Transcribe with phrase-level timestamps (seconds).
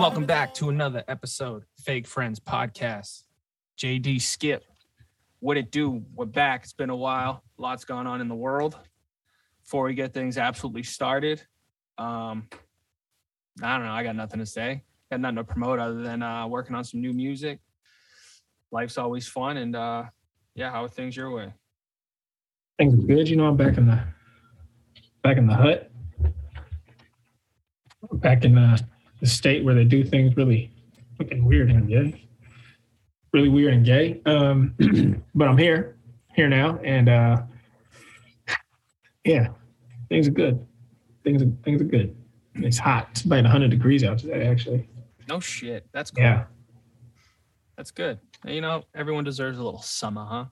[0.00, 3.24] welcome back to another episode Fake Friends Podcast.
[3.76, 4.64] JD Skip,
[5.40, 6.02] what it do?
[6.14, 6.62] We're back.
[6.62, 7.44] It's been a while.
[7.58, 8.78] Lots going on in the world.
[9.62, 11.42] Before we get things absolutely started,
[11.98, 12.48] um,
[13.62, 13.92] I don't know.
[13.92, 14.84] I got nothing to say.
[15.10, 17.58] Got nothing to promote other than uh, working on some new music.
[18.72, 20.04] Life's always fun, and uh,
[20.54, 21.52] yeah, how are things your way?
[22.78, 23.28] Things are good.
[23.28, 24.02] You know, I'm back in the
[25.22, 25.92] back in the hut,
[28.14, 28.82] back in the,
[29.20, 30.70] the state where they do things really
[31.18, 32.26] fucking weird and gay,
[33.32, 34.20] really weird and gay.
[34.26, 34.74] Um,
[35.34, 35.96] but I'm here,
[36.34, 37.42] here now, and uh,
[39.24, 39.48] yeah,
[40.08, 40.66] things are good.
[41.24, 42.16] Things are things are good.
[42.54, 43.08] It's hot.
[43.12, 44.88] It's about 100 degrees out today, actually.
[45.28, 45.86] No shit.
[45.92, 46.24] That's cool.
[46.24, 46.44] Yeah,
[47.76, 48.18] That's good.
[48.44, 50.44] You know, everyone deserves a little summer, huh?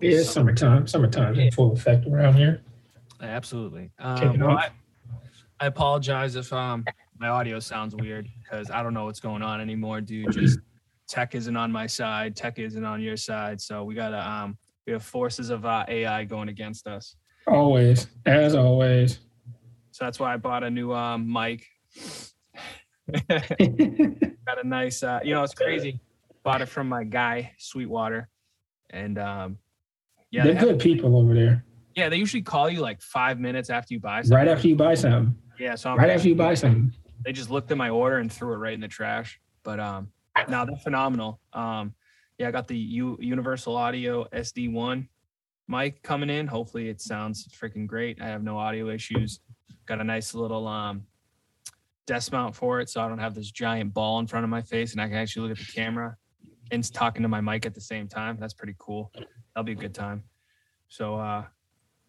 [0.00, 0.18] yeah.
[0.18, 0.86] It's summertime.
[0.86, 2.62] Summertime's in full effect around here.
[3.20, 3.90] Absolutely.
[3.98, 4.58] Um, well.
[4.58, 4.70] I,
[5.60, 6.84] I apologize if um
[7.18, 10.32] my audio sounds weird because I don't know what's going on anymore, dude.
[10.32, 10.58] Just
[11.08, 14.92] tech isn't on my side, tech isn't on your side, so we gotta um we
[14.92, 17.16] have forces of uh, AI going against us.
[17.46, 19.18] Always, as always.
[19.90, 21.66] So that's why I bought a new um mic.
[23.28, 26.00] Got a nice uh you know it's crazy.
[26.44, 28.28] Bought it from my guy Sweetwater,
[28.90, 29.58] and um
[30.30, 31.64] yeah They're they have- good people over there.
[31.96, 34.36] yeah they usually call you like five minutes after you buy something.
[34.36, 35.34] Right after you buy something.
[35.58, 36.92] yeah, so I'm Right after you buy something.
[37.24, 39.40] They just looked at my order and threw it right in the trash.
[39.62, 40.12] But um,
[40.48, 41.40] no, they're phenomenal.
[41.52, 41.94] Um,
[42.38, 45.08] yeah, I got the U- Universal Audio SD1
[45.66, 46.46] mic coming in.
[46.46, 48.20] Hopefully, it sounds freaking great.
[48.20, 49.40] I have no audio issues.
[49.86, 51.06] Got a nice little um
[52.06, 54.62] desk mount for it, so I don't have this giant ball in front of my
[54.62, 56.16] face, and I can actually look at the camera
[56.70, 58.36] and talking to my mic at the same time.
[58.40, 59.12] That's pretty cool.
[59.14, 60.24] That'll be a good time.
[60.88, 61.44] So uh,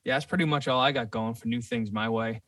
[0.03, 2.42] yeah, that's pretty much all I got going for new things my way.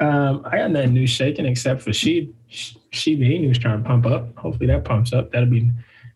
[0.00, 4.06] Um, I got nothing new shaking except for she she the news trying to pump
[4.06, 4.36] up.
[4.36, 5.30] Hopefully that pumps up.
[5.32, 5.70] That'll be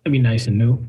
[0.05, 0.85] that'll be nice and new.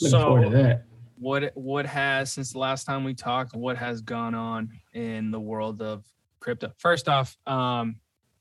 [0.00, 0.84] Looking forward to that.
[1.18, 5.38] what what has since the last time we talked what has gone on in the
[5.40, 6.04] world of
[6.40, 7.96] crypto first off um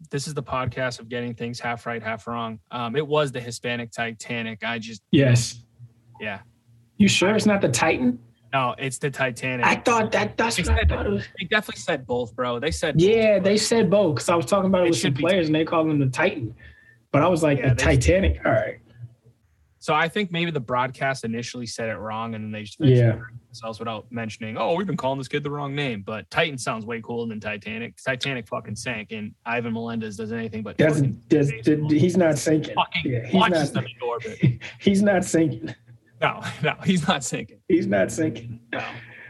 [0.10, 3.40] this is the podcast of getting things half right half wrong um it was the
[3.40, 5.62] hispanic titanic i just Yes.
[6.20, 6.40] yeah
[6.98, 8.18] You sure it's not the Titan?
[8.54, 11.28] No it's the titanic I thought that that's They what I said- thought it was.
[11.40, 14.46] they definitely said both bro they said Yeah, but they said both because I was
[14.46, 16.54] talking about it It with some players and they called them the Titan.
[17.12, 18.40] But I was like Yeah, the Titanic.
[18.46, 18.78] All right.
[19.80, 23.18] so i think maybe the broadcast initially said it wrong and then they just Yeah.
[23.48, 26.86] themselves without mentioning oh we've been calling this kid the wrong name but titan sounds
[26.86, 31.02] way cooler than titanic titanic fucking sank and ivan melendez does anything but that's,
[31.90, 32.76] he's not sinking.
[32.76, 34.60] fucking Yeah, he's not in orbit.
[34.80, 35.74] he's not sinking.
[36.22, 37.60] No, no, he's not sinking.
[37.68, 38.60] He's not sinking.
[38.72, 38.84] No.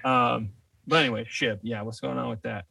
[0.04, 0.50] Um,
[0.86, 1.60] but anyway, Shib.
[1.62, 2.66] Yeah, what's going on with that?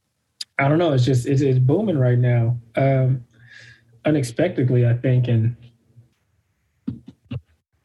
[0.58, 0.92] I don't know.
[0.92, 3.24] It's just it's, it's booming right now, um,
[4.04, 5.56] unexpectedly, I think, and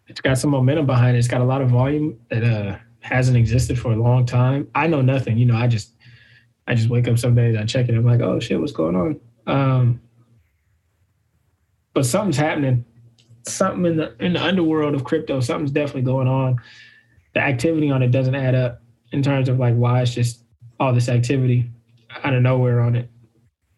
[0.08, 1.20] it's got some momentum behind it.
[1.20, 4.68] It's got a lot of volume that uh, hasn't existed for a long time.
[4.76, 5.38] I know nothing.
[5.38, 5.96] You know, I just
[6.68, 8.96] I just wake up some days, I check it, I'm like, oh shit, what's going
[8.96, 9.20] on?
[9.48, 10.02] Um,
[11.94, 12.86] but something's happening.
[13.48, 15.40] Something in the in the underworld of crypto.
[15.40, 16.60] Something's definitely going on.
[17.34, 20.44] The activity on it doesn't add up in terms of like why it's just
[20.80, 21.70] all this activity
[22.24, 23.10] out of nowhere on it.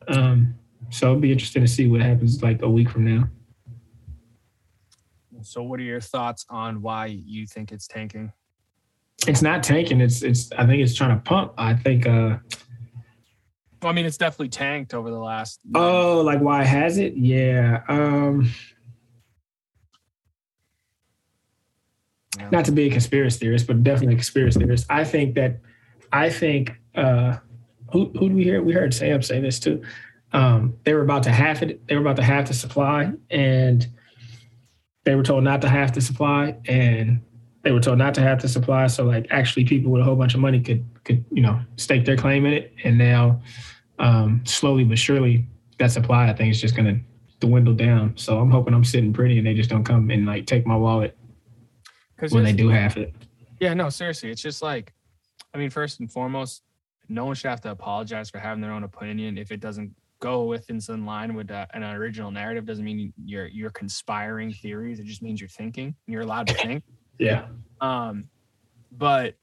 [0.07, 0.55] Um,
[0.89, 3.27] so it'll be interesting to see what happens like a week from now.
[5.41, 8.31] So, what are your thoughts on why you think it's tanking?
[9.27, 10.01] It's not tanking.
[10.01, 10.51] It's it's.
[10.53, 11.53] I think it's trying to pump.
[11.57, 12.05] I think.
[12.05, 12.37] uh
[13.81, 15.59] Well, I mean, it's definitely tanked over the last.
[15.73, 17.15] Oh, like why has it?
[17.15, 17.81] Yeah.
[17.87, 18.51] Um,
[22.51, 24.85] not to be a conspiracy theorist, but definitely a conspiracy theorist.
[24.89, 25.59] I think that.
[26.11, 26.71] I think.
[26.95, 27.37] uh
[27.91, 28.61] Who who do we hear?
[28.61, 29.81] We heard Sam say this too.
[30.33, 31.85] Um, they were about to half it.
[31.87, 33.87] They were about to half the supply, and
[35.05, 37.21] they were told not to half the supply, and
[37.63, 38.87] they were told not to have the supply.
[38.87, 42.05] So like actually people with a whole bunch of money could could, you know, stake
[42.05, 42.73] their claim in it.
[42.83, 43.41] And now
[43.99, 45.45] um slowly but surely
[45.79, 46.99] that supply I think is just gonna
[47.39, 48.15] dwindle down.
[48.15, 50.75] So I'm hoping I'm sitting pretty and they just don't come and like take my
[50.75, 51.16] wallet
[52.17, 53.13] Because when they do half it.
[53.59, 54.31] Yeah, no, seriously.
[54.31, 54.93] It's just like,
[55.53, 56.63] I mean, first and foremost,
[57.09, 60.45] no one should have to apologize for having their own opinion if it doesn't go
[60.45, 62.65] within in line with uh, an original narrative.
[62.65, 64.99] Doesn't mean you're you're conspiring theories.
[64.99, 65.95] It just means you're thinking.
[66.05, 66.83] And you're allowed to think.
[67.19, 67.45] Yeah.
[67.79, 68.25] Um,
[68.91, 69.35] but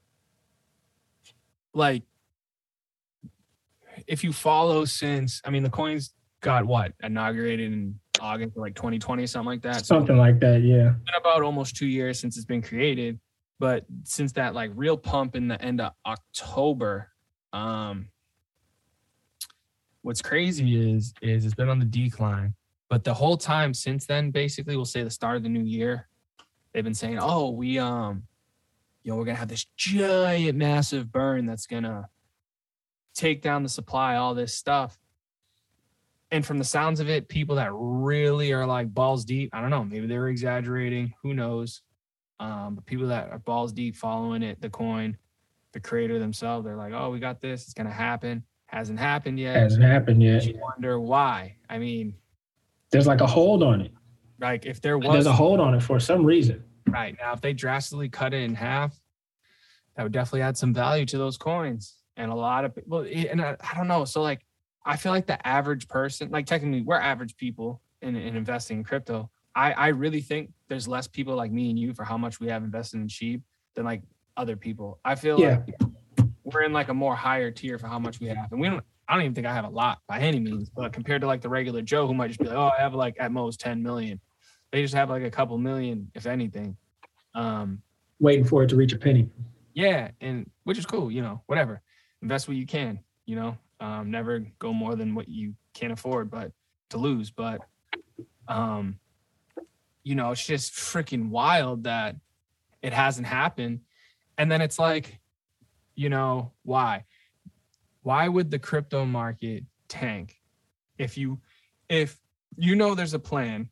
[1.73, 2.03] like,
[4.07, 6.13] if you follow since, I mean, the coins
[6.45, 9.87] got what inaugurated in August, like 2020, something like that.
[9.87, 10.63] So Something like that.
[10.63, 10.91] Yeah.
[10.91, 13.19] it's been about almost two years since it's been created.
[13.59, 17.09] But since that like real pump in the end of October,
[17.53, 18.09] um,
[20.03, 22.55] what's crazy is is it's been on the decline.
[22.91, 26.09] But the whole time since then, basically, we'll say the start of the new year,
[26.73, 28.25] they've been saying, "Oh, we um,
[29.03, 32.09] you know, we're gonna have this giant, massive burn that's gonna
[33.15, 34.99] take down the supply, all this stuff."
[36.35, 39.71] And from the sounds of it, people that really are like balls deep, I don't
[39.71, 41.83] know, maybe they're exaggerating, who knows?
[42.41, 45.17] Um, but people that are balls deep following it, the coin,
[45.73, 47.63] the creator themselves, they're like, "Oh, we got this.
[47.63, 49.55] It's gonna happen." Hasn't happened yet.
[49.55, 50.45] Hasn't happened yet.
[50.45, 51.55] You wonder why.
[51.71, 52.15] I mean,
[52.91, 53.93] There's like a hold on it.
[54.41, 56.65] like if there was There's a hold on it for some reason.
[56.89, 59.01] right now, if they drastically cut it in half,
[59.97, 61.95] that would definitely add some value to those coins.
[62.17, 64.05] And a lot of people, and I, I don't know.
[64.05, 64.45] So like,
[64.85, 68.85] I feel like the average person, like technically, we're average people in, in investing in
[68.85, 69.31] crypto.
[69.55, 72.49] I I really think there's less people like me and you for how much we
[72.49, 73.41] have invested in Shib
[73.75, 74.03] than like
[74.37, 74.99] other people.
[75.05, 75.59] I feel Yeah.
[75.67, 78.69] like we're in like a more higher tier for how much we have, and we
[78.69, 78.85] don't.
[79.07, 81.43] I don't even think I have a lot by any means, but compared to like
[81.43, 83.83] the regular Joe who might just be like, oh, I have like at most 10
[83.83, 84.19] million.
[84.73, 86.79] They just have like a couple million, if anything.
[87.35, 87.83] Um,
[88.19, 89.29] Waiting for it to reach a penny.
[89.75, 91.83] yeah, and which is cool, you know, whatever.
[92.23, 93.59] Invest what you can, you know.
[93.81, 96.53] Um, never go more than what you can afford, but
[96.91, 97.31] to lose.
[97.31, 97.61] But
[98.49, 98.99] um,
[100.03, 102.17] you know, it's just freaking wild that
[102.83, 103.81] it hasn't happened.
[104.37, 105.19] And then it's like,
[105.95, 107.05] you know, why?
[108.03, 110.37] Why would the crypto market tank
[110.99, 111.41] if you
[111.89, 112.19] if
[112.57, 113.71] you know there's a plan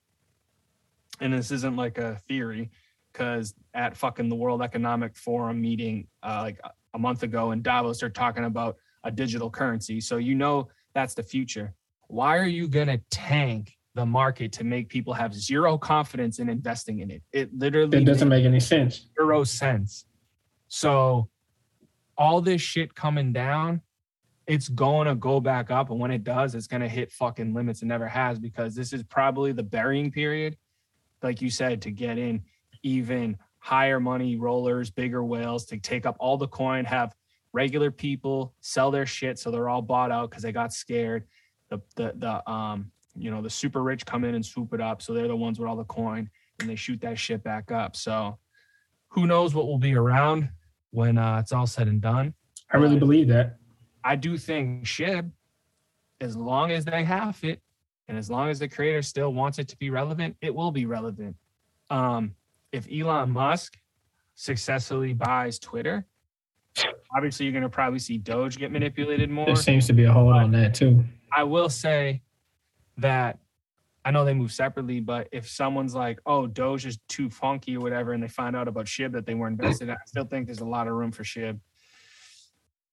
[1.21, 2.71] and this isn't like a theory
[3.13, 6.59] because at fucking the World Economic Forum meeting uh, like
[6.95, 10.01] a month ago in Davos, they're talking about a digital currency.
[10.01, 11.75] So you know that's the future.
[12.09, 17.01] Why are you gonna tank the market to make people have zero confidence in investing
[17.01, 17.23] in it?
[17.33, 19.07] It literally It doesn't make any sense.
[19.19, 20.07] zero sense.
[20.69, 21.29] So
[22.17, 23.81] all this shit coming down,
[24.47, 25.91] it's going to go back up.
[25.91, 28.93] And when it does, it's going to hit fucking limits it never has because this
[28.93, 30.57] is probably the burying period,
[31.23, 32.43] like you said, to get in
[32.83, 37.15] even higher money rollers, bigger whales to take up all the coin, have
[37.53, 41.25] regular people sell their shit so they're all bought out because they got scared.
[41.71, 45.03] The the the um you know the super rich come in and swoop it up,
[45.03, 47.97] so they're the ones with all the coin and they shoot that shit back up.
[47.97, 48.39] So
[49.09, 50.49] who knows what will be around
[50.91, 52.35] when uh, it's all said and done.
[52.71, 53.57] I really believe that.
[54.05, 55.31] I do think SHIB,
[56.21, 57.61] as long as they have it,
[58.09, 60.87] and as long as the creator still wants it to be relevant, it will be
[60.87, 61.37] relevant.
[61.91, 62.35] Um,
[62.73, 63.77] if Elon Musk
[64.35, 66.07] successfully buys Twitter,
[67.17, 69.47] obviously you're going to probably see Doge get manipulated more.
[69.47, 71.05] There seems to be a hold on that too.
[71.35, 72.23] I will say
[72.99, 73.39] that
[74.05, 77.81] I know they move separately, but if someone's like, "Oh, Doge is too funky" or
[77.81, 80.47] whatever, and they find out about Shib that they weren't invested in, I still think
[80.47, 81.61] there's a lot of room for Shib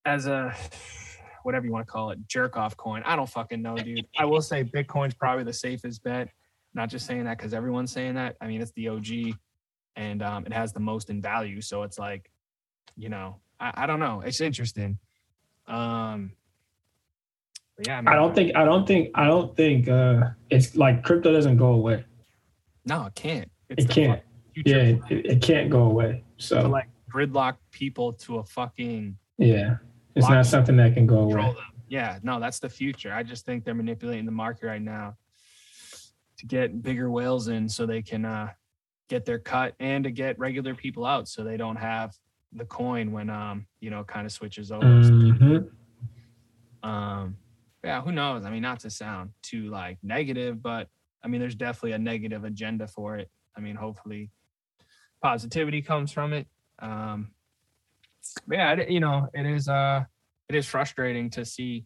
[0.05, 0.55] as a
[1.43, 3.01] whatever you want to call it, jerk off coin.
[3.05, 4.05] I don't fucking know, dude.
[4.17, 6.29] I will say Bitcoin's probably the safest bet.
[6.73, 8.35] Not just saying that because everyone's saying that.
[8.41, 9.35] I mean, it's the OG,
[9.95, 11.61] and um, it has the most in value.
[11.61, 12.29] So it's like,
[12.95, 14.21] you know, I, I don't know.
[14.21, 14.97] It's interesting.
[15.67, 16.33] Um,
[17.85, 21.57] yeah, I don't think I don't think I don't think uh it's like crypto doesn't
[21.57, 22.03] go away.
[22.85, 23.49] No, it can't.
[23.69, 24.21] It's It can't.
[24.65, 26.23] Yeah, it, it can't go away.
[26.39, 29.77] to So like gridlock people to a fucking yeah,
[30.15, 31.35] it's not something that can go away.
[31.35, 31.55] them.
[31.87, 33.13] Yeah, no, that's the future.
[33.13, 35.15] I just think they're manipulating the market right now
[36.37, 38.49] to get bigger whales in so they can uh
[39.07, 42.13] get their cut and to get regular people out so they don't have
[42.53, 44.85] the coin when um you know kind of switches over.
[44.85, 45.69] Mhm.
[46.83, 47.37] Um
[47.83, 48.45] yeah, who knows?
[48.45, 50.87] I mean, not to sound too like negative, but
[51.23, 53.29] I mean there's definitely a negative agenda for it.
[53.55, 54.31] I mean, hopefully
[55.21, 56.47] positivity comes from it.
[56.79, 57.31] Um
[58.47, 60.03] but yeah, it, you know, it is uh
[60.49, 61.85] it is frustrating to see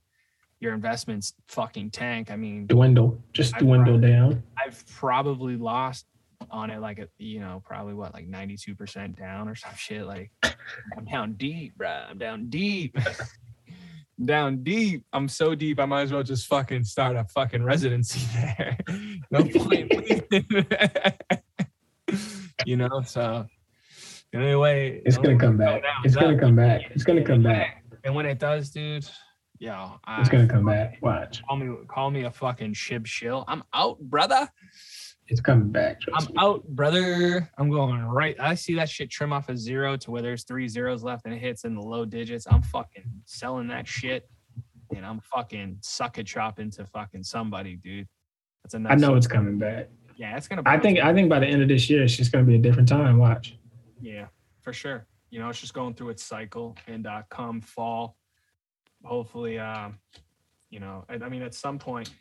[0.60, 2.32] your investments fucking tank.
[2.32, 4.42] I mean, Dwindle, just dwindle down.
[4.66, 6.06] I've probably lost
[6.52, 10.32] on it like a, you know, probably what like 92% down or some shit like
[10.98, 12.10] I'm down deep, bruh.
[12.10, 12.98] I'm down deep.
[14.26, 15.06] down deep.
[15.14, 15.80] I'm so deep.
[15.80, 18.78] I might as well just fucking start a fucking residency there.
[19.32, 19.92] no point.
[22.66, 23.46] you know, so
[24.34, 25.84] anyway, It's gonna come back.
[26.04, 26.82] It's gonna come back.
[26.92, 27.84] It's gonna come back.
[28.04, 29.08] And when it does, dude,
[29.60, 30.98] yo, I, It's gonna come back.
[31.02, 31.42] Watch.
[31.48, 33.46] call me call me a fucking shib shill.
[33.48, 34.48] I'm out, brother.
[35.28, 36.02] It's coming back.
[36.14, 36.34] I'm me.
[36.38, 37.50] out, brother.
[37.58, 38.36] I'm going right.
[38.40, 41.34] I see that shit trim off a zero to where there's three zeros left and
[41.34, 42.46] it hits in the low digits.
[42.50, 44.30] I'm fucking selling that shit.
[44.96, 48.08] And I'm fucking suck it chop into fucking somebody, dude.
[48.64, 49.90] That's a nice I know it's coming back.
[50.18, 52.32] yeah, it's gonna I think I think by the end of this year, it's just
[52.32, 53.18] gonna be a different time.
[53.18, 53.58] Watch.
[54.02, 54.28] Yeah,
[54.62, 55.08] for sure.
[55.32, 58.18] You know, it's just going through its cycle and uh come fall,
[59.04, 59.98] hopefully um,
[60.70, 62.12] you know, I, I mean, at some point,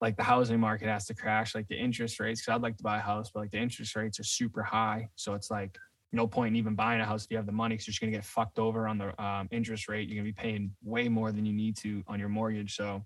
[0.00, 2.44] like the housing market has to crash, like the interest rates.
[2.44, 5.08] Cause I'd like to buy a house, but like the interest rates are super high.
[5.16, 5.76] So it's like
[6.12, 8.00] no point in even buying a house if you have the money because you're just
[8.00, 10.08] gonna get fucked over on the um, interest rate.
[10.08, 12.76] You're gonna be paying way more than you need to on your mortgage.
[12.76, 13.04] So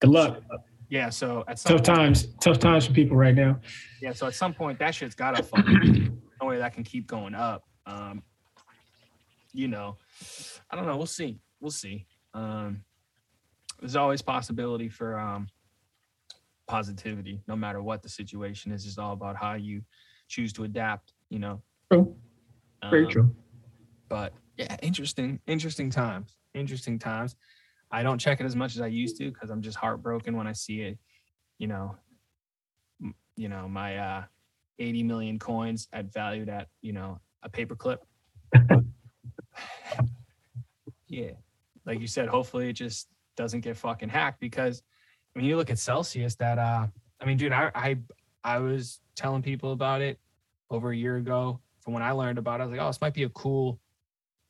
[0.00, 0.42] Good luck.
[0.88, 2.26] yeah, so at some Tough point, times.
[2.40, 3.60] Tough times for people right now.
[4.00, 7.34] yeah, so at some point that shit's gotta fucking no way that can keep going
[7.34, 7.64] up.
[7.86, 8.22] Um,
[9.52, 9.96] you know,
[10.70, 10.96] I don't know.
[10.96, 11.40] We'll see.
[11.60, 12.06] We'll see.
[12.34, 12.84] Um,
[13.80, 15.48] there's always possibility for um
[16.68, 18.86] positivity, no matter what the situation is.
[18.86, 19.82] It's all about how you
[20.28, 21.14] choose to adapt.
[21.30, 21.62] You know.
[21.90, 22.14] True.
[22.90, 23.36] Very Um, true.
[24.08, 26.36] but yeah, interesting, interesting times.
[26.54, 27.34] Interesting times.
[27.90, 30.46] I don't check it as much as I used to because I'm just heartbroken when
[30.46, 30.98] I see it.
[31.58, 31.96] You know,
[33.02, 34.24] m- you know my uh,
[34.78, 37.98] 80 million coins at valued at you know a paperclip.
[41.08, 41.30] yeah,
[41.86, 44.82] like you said, hopefully it just doesn't get fucking hacked because
[45.38, 46.88] I mean you look at Celsius that uh
[47.20, 47.98] I mean dude I I
[48.42, 50.18] I was telling people about it
[50.68, 52.64] over a year ago from when I learned about it.
[52.64, 53.78] I was like, oh, this might be a cool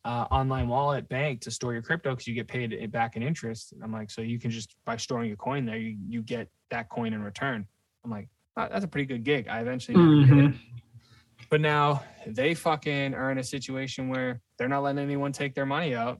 [0.06, 3.22] uh, online wallet bank to store your crypto because you get paid it back in
[3.22, 3.74] interest.
[3.82, 6.88] I'm like, so you can just by storing your coin there, you you get that
[6.88, 7.66] coin in return.
[8.02, 9.46] I'm like, "Oh, that's a pretty good gig.
[9.46, 10.50] I eventually, never did it.
[10.52, 10.58] Mhm.
[11.50, 15.66] but now they fucking are in a situation where they're not letting anyone take their
[15.66, 16.18] money out.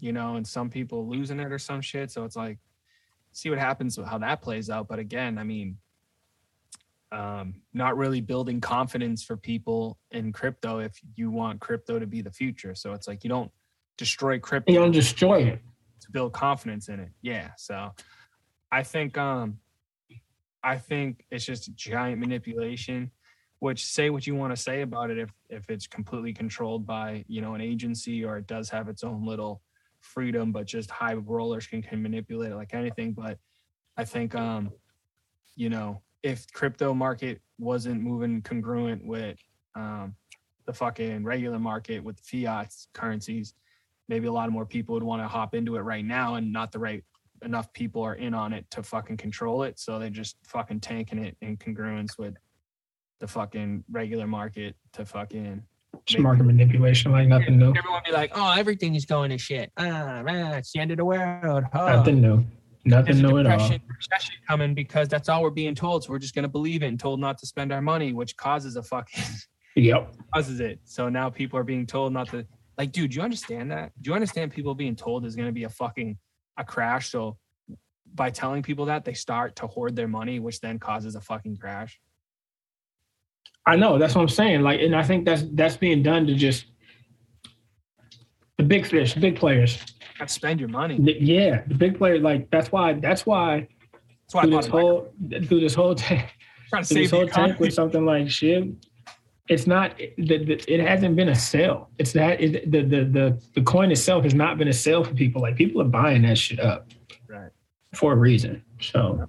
[0.00, 2.10] You know, and some people losing it or some shit.
[2.10, 2.58] So it's like,
[3.32, 4.88] see what happens with how that plays out.
[4.88, 5.78] But again, I mean,
[7.10, 12.20] um, not really building confidence for people in crypto if you want crypto to be
[12.20, 12.74] the future.
[12.74, 13.50] So it's like you don't
[13.96, 15.62] destroy crypto You don't destroy it.
[16.00, 17.10] to build confidence in it.
[17.22, 17.50] Yeah.
[17.56, 17.94] So
[18.70, 19.58] I think um
[20.62, 23.10] I think it's just giant manipulation,
[23.60, 27.24] which say what you want to say about it if if it's completely controlled by,
[27.26, 29.62] you know, an agency or it does have its own little
[30.08, 33.12] freedom, but just high rollers can, can manipulate it like anything.
[33.12, 33.38] But
[33.96, 34.72] I think um,
[35.56, 39.38] you know, if crypto market wasn't moving congruent with
[39.74, 40.14] um
[40.66, 43.54] the fucking regular market with fiat currencies,
[44.08, 46.52] maybe a lot of more people would want to hop into it right now and
[46.52, 47.04] not the right
[47.42, 51.18] enough people are in on it to fucking control it so they're just fucking tanking
[51.18, 52.34] it in congruence with
[53.20, 55.62] the fucking regular market to fucking
[56.06, 57.74] It's market manipulation like nothing new.
[57.76, 60.96] everyone be like oh everything is going to shit ah man, it's the end of
[60.96, 61.96] the world huh.
[61.96, 62.44] Nothing new.
[62.84, 63.52] Nothing new at all.
[63.58, 66.86] recession coming because that's all we're being told so we're just going to believe it
[66.86, 69.24] and told not to spend our money which causes a fucking
[69.76, 70.14] Yep.
[70.34, 70.80] causes it.
[70.84, 72.44] So now people are being told not to
[72.76, 73.92] like, dude, do you understand that?
[74.00, 76.18] Do you understand people being told there's gonna be a fucking
[76.56, 77.10] a crash?
[77.10, 77.36] So
[78.14, 81.56] by telling people that, they start to hoard their money, which then causes a fucking
[81.58, 82.00] crash.
[83.68, 83.98] I know.
[83.98, 84.62] That's what I'm saying.
[84.62, 86.66] Like, and I think that's that's being done to just
[88.56, 89.78] the big fish, big players.
[90.26, 90.98] Spend your money.
[91.00, 92.22] The- Yeah, the big players.
[92.22, 92.94] Like that's why.
[92.94, 93.68] That's why
[94.28, 95.12] That's why through this whole
[95.46, 96.28] through this whole tank,
[96.70, 98.64] trying to save this whole tank with something like shit.
[99.48, 99.96] It's not.
[99.96, 101.88] The, it hasn't been a sale.
[101.98, 105.14] It's that it, the, the the the coin itself has not been a sale for
[105.14, 105.40] people.
[105.42, 106.88] Like people are buying that shit up
[107.28, 107.50] Right.
[107.94, 108.62] for a reason.
[108.80, 109.26] So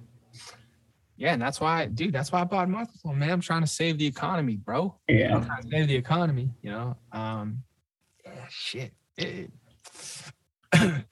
[1.20, 3.30] Yeah, and that's why, dude, that's why I bought multiple, man.
[3.30, 4.96] I'm trying to save the economy, bro.
[5.06, 6.96] I'm yeah, trying to save the economy, you know.
[7.12, 7.62] Um
[8.24, 8.92] yeah, shit.
[9.18, 9.50] It-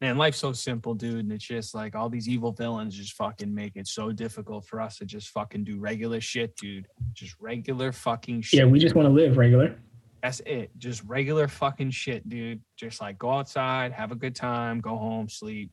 [0.00, 1.20] Man, life's so simple, dude.
[1.20, 4.80] And it's just like all these evil villains just fucking make it so difficult for
[4.80, 6.86] us to just fucking do regular shit, dude.
[7.14, 8.60] Just regular fucking shit.
[8.60, 8.66] yeah.
[8.66, 9.74] We just want to live regular.
[10.22, 10.70] That's it.
[10.76, 12.60] Just regular fucking shit, dude.
[12.76, 15.70] Just like go outside, have a good time, go home, sleep,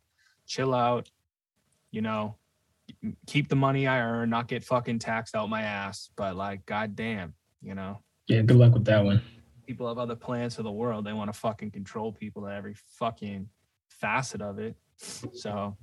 [0.48, 1.10] chill out,
[1.92, 2.36] you know,
[3.28, 6.10] keep the money I earn, not get fucking taxed out my ass.
[6.16, 8.42] But like, goddamn, you know, Yeah.
[8.42, 9.22] Good luck with that one.
[9.68, 11.06] people have other plans for the world.
[11.06, 13.48] They want to fucking control people at every fucking
[13.90, 14.76] facet of it.
[14.98, 15.78] So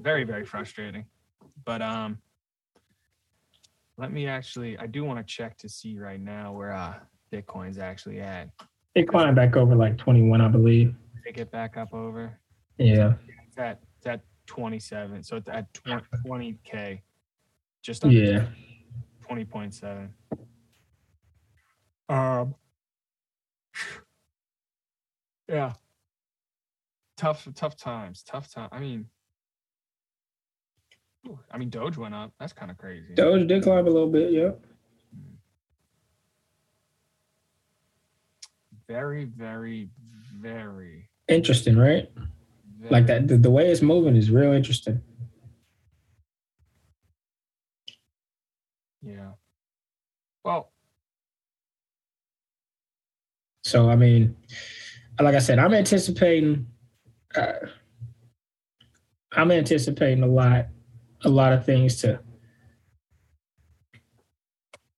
[0.00, 1.04] very, very frustrating.
[1.64, 2.18] But um
[3.98, 6.94] let me actually I do want to check to see right now where uh
[7.32, 8.48] Bitcoin's actually at.
[8.94, 10.94] It climbed back over like 21, I believe.
[11.24, 12.38] Pick it back up over.
[12.78, 13.14] Yeah.
[13.46, 13.80] It's at
[14.50, 15.22] 27.
[15.22, 17.00] So it's at 20, 20k.
[17.82, 18.46] Just under Yeah.
[19.22, 20.10] 20.7.
[22.08, 22.56] Um
[25.48, 25.74] Yeah.
[27.16, 28.24] Tough tough times.
[28.24, 28.68] Tough time.
[28.72, 29.06] I mean
[31.52, 32.32] I mean Doge went up.
[32.40, 33.14] That's kind of crazy.
[33.14, 34.32] Doge did climb a little bit.
[34.32, 34.66] Yep.
[38.88, 39.88] Very, very,
[40.40, 42.10] very, Interesting, right?
[42.88, 43.28] Like that.
[43.28, 45.02] The, the way it's moving is real interesting.
[49.02, 49.32] Yeah.
[50.44, 50.70] Well,
[53.62, 54.36] So I mean,
[55.20, 56.66] like I said, I'm anticipating
[57.34, 57.52] uh,
[59.32, 60.66] I'm anticipating a lot,
[61.24, 62.20] a lot of things to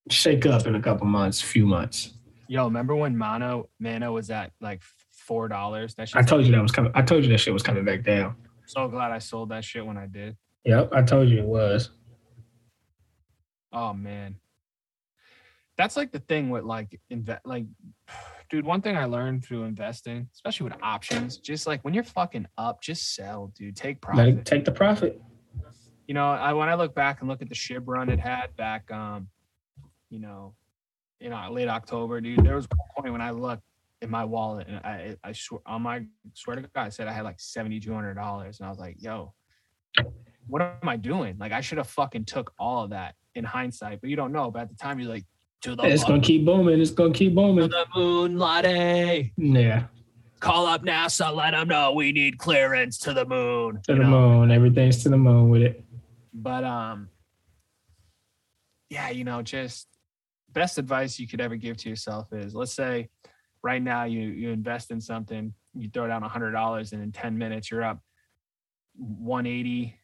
[0.08, 2.14] shake up in a couple months, few months.
[2.48, 4.82] Yo, remember when Mano Mano was at like
[5.32, 5.94] four dollars?
[5.94, 6.10] That.
[6.14, 6.92] I told you that was coming.
[6.94, 8.36] I told you that shit was coming back down.
[8.66, 10.36] So glad I sold that shit when I did.
[10.64, 11.90] Yep, I told you it was.
[13.72, 14.36] Oh man,
[15.78, 17.46] that's like the thing with like invest.
[17.46, 17.64] Like,
[18.50, 22.46] dude, one thing I learned through investing, especially with options, just like when you're fucking
[22.58, 23.74] up, just sell, dude.
[23.74, 24.28] Take profit.
[24.28, 25.18] it take the profit.
[26.06, 28.54] you know, I when I look back and look at the shib run it had
[28.56, 29.28] back, um,
[30.10, 30.54] you know,
[31.20, 32.44] you know, late October, dude.
[32.44, 33.62] There was one point when I looked
[34.02, 36.02] in my wallet and I, I swear on my
[36.34, 38.78] swear to God, I said I had like seventy two hundred dollars, and I was
[38.78, 39.32] like, yo,
[40.46, 41.36] what am I doing?
[41.38, 44.50] Like, I should have fucking took all of that in hindsight, but you don't know.
[44.50, 45.24] But at the time, you're like,
[45.62, 46.80] to the, It's gonna keep booming.
[46.80, 47.68] It's gonna keep booming.
[47.68, 47.86] to booming.
[47.94, 49.32] the moon, latte.
[49.36, 49.84] Yeah,
[50.40, 53.80] Call up NASA, let them know we need clearance to the moon.
[53.84, 54.08] to the know?
[54.10, 54.50] moon.
[54.50, 55.84] Everything's to the moon with it.
[56.34, 57.08] but um
[58.90, 59.86] yeah you know just
[60.52, 63.08] best advice you could ever give to yourself is let's say
[63.62, 67.12] right now you you invest in something you throw down a hundred dollars and in
[67.12, 68.00] 10 minutes you're up
[68.98, 69.98] 180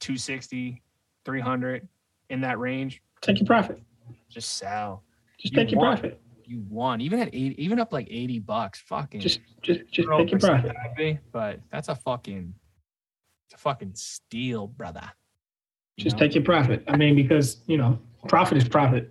[0.00, 0.82] 260
[1.24, 1.88] 300
[2.30, 3.80] in that range Take your profit.
[4.28, 5.02] just sell
[5.38, 5.96] Just You take your won.
[5.96, 6.20] profit.
[6.44, 10.30] you won even at 80 even up like 80 bucks fucking Just just just take
[10.30, 10.72] your profit.
[10.76, 12.54] happy, but that's a fucking
[13.46, 15.10] it's a fucking steal brother
[15.96, 16.20] You Just know?
[16.20, 16.82] take your profit.
[16.88, 17.98] I mean, because you know,
[18.28, 19.10] profit is profit.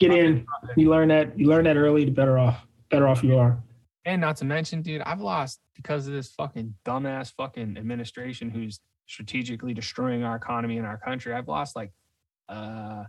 [0.00, 0.46] Get in.
[0.76, 1.38] You learn that.
[1.38, 2.04] You learn that early.
[2.04, 2.66] The better off.
[2.90, 3.62] Better off you are.
[4.06, 8.80] And not to mention, dude, I've lost because of this fucking dumbass fucking administration who's
[9.06, 11.32] strategically destroying our economy and our country.
[11.32, 11.92] I've lost like,
[12.48, 13.04] uh,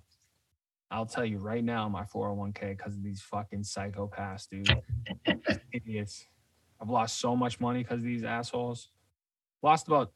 [0.91, 4.69] I'll tell you right now, my 401k because of these fucking psychopaths, dude.
[5.73, 6.27] Idiots.
[6.81, 8.89] I've lost so much money because of these assholes.
[9.61, 10.13] Lost about,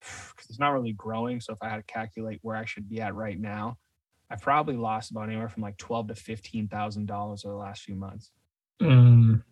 [0.00, 1.40] because it's not really growing.
[1.40, 3.78] So if I had to calculate where I should be at right now,
[4.30, 7.82] I probably lost about anywhere from like twelve to fifteen thousand dollars over the last
[7.82, 8.30] few months.
[8.80, 9.42] Mm,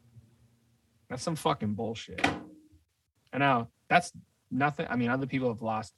[1.08, 2.26] That's some fucking bullshit.
[3.32, 4.12] I know that's
[4.50, 4.86] nothing.
[4.88, 5.94] I mean, other people have lost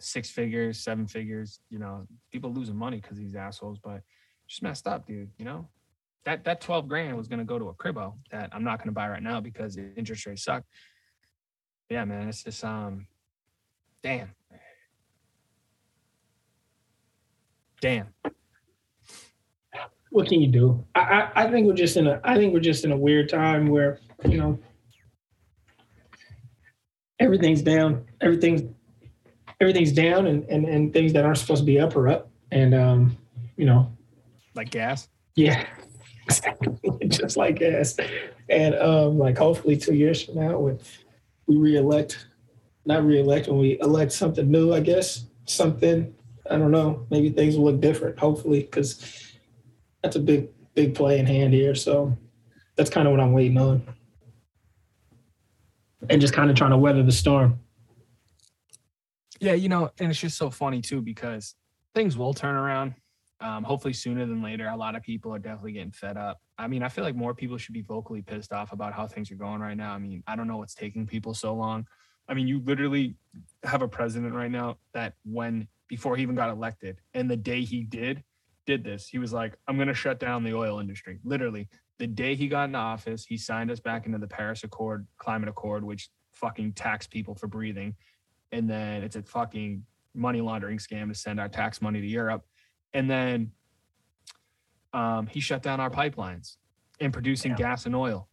[0.00, 1.60] six figures, seven figures.
[1.70, 4.02] You know, people losing money because these assholes, but
[4.48, 5.30] just messed up, dude.
[5.38, 5.68] You know,
[6.24, 9.08] that that twelve grand was gonna go to a cribbo that I'm not gonna buy
[9.08, 10.64] right now because the interest rates suck.
[11.90, 13.06] Yeah, man, it's just um,
[14.02, 14.30] damn,
[17.80, 18.08] damn.
[20.10, 20.84] what can you do?
[20.94, 22.20] I, I I think we're just in a.
[22.24, 24.58] I think we're just in a weird time where you know
[27.18, 28.04] everything's down.
[28.20, 28.62] Everything's
[29.60, 32.30] everything's down, and and and things that aren't supposed to be up are up.
[32.50, 33.16] And um,
[33.56, 33.92] you know,
[34.54, 35.08] Like gas.
[35.34, 35.66] Yeah.
[36.28, 37.08] Exactly.
[37.08, 37.96] Just like gas.
[38.50, 40.78] And um, like hopefully two years from now when
[41.46, 42.26] we re-elect,
[42.84, 45.24] not re-elect, when we elect something new, I guess.
[45.46, 46.14] Something,
[46.50, 49.32] I don't know, maybe things will look different, hopefully, because
[50.02, 51.74] that's a big, big play in hand here.
[51.74, 52.16] So
[52.76, 53.82] that's kind of what I'm waiting on.
[56.08, 57.58] And just kind of trying to weather the storm.
[59.40, 61.54] Yeah, you know, and it's just so funny too because
[61.94, 62.94] things will turn around.
[63.40, 64.66] Um, hopefully sooner than later.
[64.66, 66.40] A lot of people are definitely getting fed up.
[66.56, 69.30] I mean, I feel like more people should be vocally pissed off about how things
[69.30, 69.92] are going right now.
[69.92, 71.86] I mean, I don't know what's taking people so long.
[72.28, 73.14] I mean, you literally
[73.62, 77.62] have a president right now that when before he even got elected and the day
[77.62, 78.22] he did
[78.66, 81.18] did this, he was like, I'm gonna shut down the oil industry.
[81.24, 85.06] Literally, the day he got into office, he signed us back into the Paris Accord,
[85.16, 87.96] climate accord, which fucking tax people for breathing
[88.52, 92.44] and then it's a fucking money laundering scam to send our tax money to Europe.
[92.94, 93.52] And then
[94.92, 96.56] um, he shut down our pipelines
[97.00, 98.28] and producing gas and oil.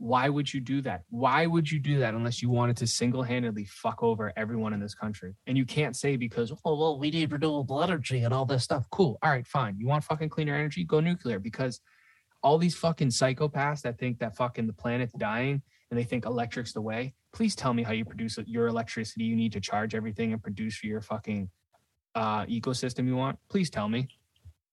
[0.00, 1.02] Why would you do that?
[1.10, 4.80] Why would you do that unless you wanted to single handedly fuck over everyone in
[4.80, 5.34] this country?
[5.46, 8.86] And you can't say because, oh, well, we need renewable energy and all this stuff.
[8.90, 9.18] Cool.
[9.22, 9.76] All right, fine.
[9.78, 10.84] You want fucking cleaner energy?
[10.84, 11.82] Go nuclear because
[12.42, 15.60] all these fucking psychopaths that think that fucking the planet's dying
[15.90, 17.12] and they think electric's the way.
[17.34, 20.78] Please tell me how you produce your electricity you need to charge everything and produce
[20.78, 21.50] for your fucking
[22.14, 23.38] uh, ecosystem you want.
[23.50, 24.08] Please tell me,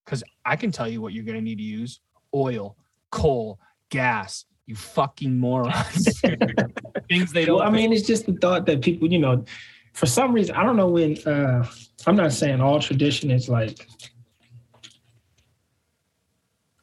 [0.06, 2.00] because I can tell you what you're gonna need to use:
[2.34, 2.78] oil,
[3.12, 3.60] coal,
[3.90, 4.46] gas.
[4.68, 6.22] You fucking morons.
[7.10, 7.60] Things they don't.
[7.60, 9.46] Well, I mean, it's just the thought that people, you know,
[9.94, 11.18] for some reason, I don't know when.
[11.26, 11.66] Uh,
[12.06, 13.88] I'm not saying all tradition is like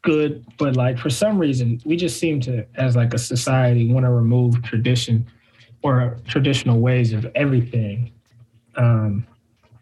[0.01, 4.07] good, but like for some reason, we just seem to, as like a society, want
[4.07, 5.27] to remove tradition
[5.83, 8.13] or traditional ways of everything
[8.77, 9.27] um,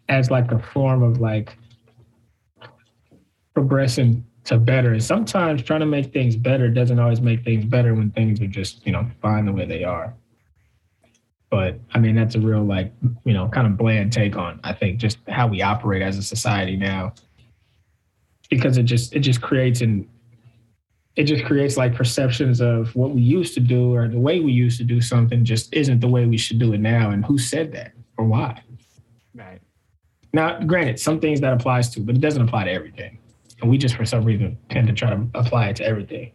[0.09, 1.57] as like a form of like
[3.53, 4.91] progressing to better.
[4.91, 8.47] And sometimes trying to make things better doesn't always make things better when things are
[8.47, 10.13] just, you know, fine the way they are.
[11.49, 12.91] But I mean, that's a real like,
[13.25, 16.23] you know, kind of bland take on I think just how we operate as a
[16.23, 17.13] society now.
[18.49, 20.07] Because it just it just creates an
[21.15, 24.51] it just creates like perceptions of what we used to do or the way we
[24.51, 27.11] used to do something just isn't the way we should do it now.
[27.11, 28.61] And who said that or why?
[29.35, 29.61] Right.
[30.33, 33.19] Now, granted, some things that applies to, but it doesn't apply to everything.
[33.63, 36.33] And we just for some reason tend to try to apply it to everything.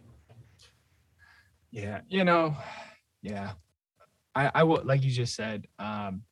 [1.69, 2.01] Yeah.
[2.09, 2.57] You know,
[3.21, 3.51] yeah.
[4.33, 6.23] I, I will, like you just said, um,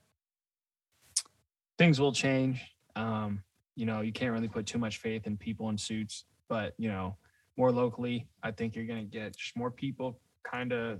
[1.77, 2.63] things will change.
[2.95, 3.43] Um,
[3.75, 6.89] you know, you can't really put too much faith in people in suits, but you
[6.89, 7.15] know,
[7.57, 10.97] more locally, I think you're going to get just more people kind of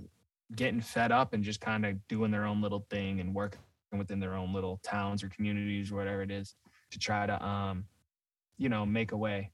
[0.54, 3.58] getting fed up and just kind of doing their own little thing and working
[3.96, 6.54] within their own little towns or communities or whatever it is
[6.92, 7.84] to try to, um,
[8.58, 9.50] you know, make a way.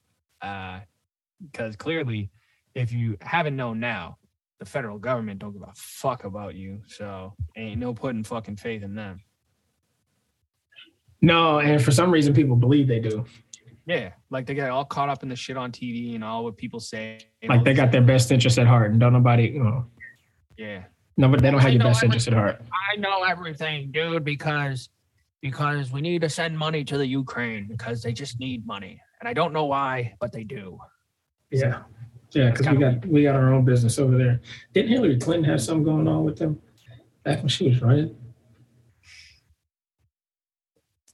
[1.41, 2.31] Because uh, clearly,
[2.75, 4.19] if you haven't known now,
[4.59, 6.81] the federal government don't give a fuck about you.
[6.87, 9.21] So ain't no putting fucking faith in them.
[11.21, 13.25] No, and for some reason people believe they do.
[13.87, 16.57] Yeah, like they get all caught up in the shit on TV and all what
[16.57, 17.19] people say.
[17.47, 19.87] Like they got their best interest at heart, and don't nobody, you know.
[20.57, 20.85] Yeah.
[21.17, 22.63] No, but they don't have your best interest at heart.
[22.93, 24.89] I know everything, dude, because
[25.43, 29.31] because we need to send money to the Ukraine because they just need money, and
[29.31, 30.79] I don't know why, but they do.
[31.51, 31.85] Yeah,
[32.29, 34.43] so, yeah, because we got we got our own business over there.
[34.75, 36.61] Didn't Hillary Clinton have something going on with them
[37.23, 38.15] back when she was running?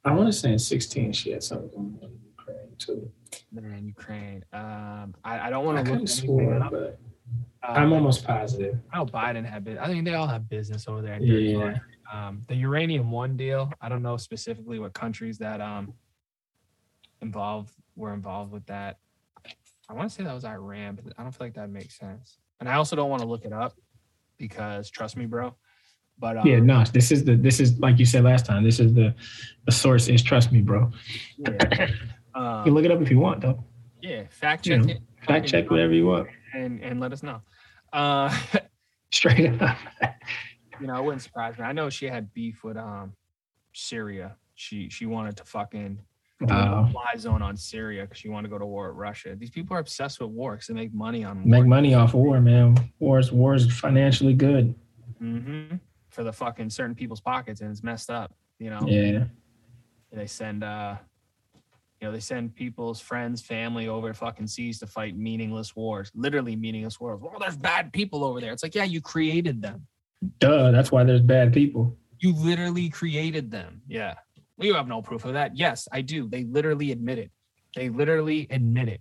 [0.05, 3.13] I want to say in sixteen she had something going on in Ukraine too.
[3.57, 4.45] In Ukraine.
[4.53, 6.99] Um, I, I don't want to look swore, but
[7.63, 8.77] uh, I'm almost positive.
[8.93, 9.85] I know Biden had business.
[9.85, 11.21] I think they all have business over there.
[11.21, 11.79] Yeah.
[12.13, 13.73] Um, the uranium one deal.
[13.81, 15.95] I don't know specifically what countries that um
[17.23, 18.99] involved were involved with that.
[19.89, 22.39] I want to say that was Iran, but I don't feel like that makes sense.
[22.59, 23.75] And I also don't want to look it up
[24.39, 25.55] because trust me, bro.
[26.19, 28.63] But um, yeah, no, this is the this is like you said last time.
[28.63, 29.15] This is the
[29.65, 30.91] the source is trust me, bro.
[31.39, 31.91] Yeah.
[32.35, 33.65] Um, you can look it up if you want, though.
[34.03, 35.01] Yeah, fact check you know, it.
[35.27, 37.41] Fact check whatever you want, and and let us know.
[37.93, 38.37] Uh,
[39.13, 39.77] Straight up.
[40.81, 41.65] you know, it wouldn't surprise me.
[41.65, 43.15] I know she had beef with um
[43.73, 44.37] Syria.
[44.55, 46.01] She she wanted to fucking
[46.49, 49.35] uh, fly zone on Syria because you want to go to war with Russia.
[49.37, 51.47] These people are obsessed with war because they make money on war.
[51.47, 52.77] Make money off of war, man.
[52.99, 54.75] Wars war is financially good.
[55.23, 55.77] Mm-hmm.
[56.09, 58.35] For the fucking certain people's pockets, and it's messed up.
[58.59, 58.81] You know.
[58.87, 59.25] Yeah.
[60.13, 60.97] They send uh
[62.01, 66.57] you know, they send people's friends, family over fucking seas to fight meaningless wars, literally
[66.57, 67.21] meaningless wars.
[67.21, 68.53] Well, there's bad people over there.
[68.53, 69.87] It's like, yeah, you created them.
[70.39, 71.97] Duh, that's why there's bad people.
[72.19, 73.83] You literally created them.
[73.87, 74.15] Yeah.
[74.61, 75.57] You have no proof of that.
[75.57, 76.29] Yes, I do.
[76.29, 77.31] They literally admit it.
[77.75, 79.01] They literally admit it.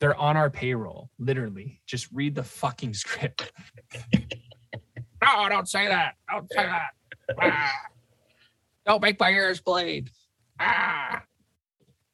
[0.00, 1.10] They're on our payroll.
[1.18, 1.80] Literally.
[1.86, 3.52] Just read the fucking script.
[4.14, 6.14] no, don't say that.
[6.30, 6.90] Don't say that.
[7.40, 7.72] Ah.
[8.86, 10.10] Don't make my ears bleed.
[10.60, 11.22] Ah.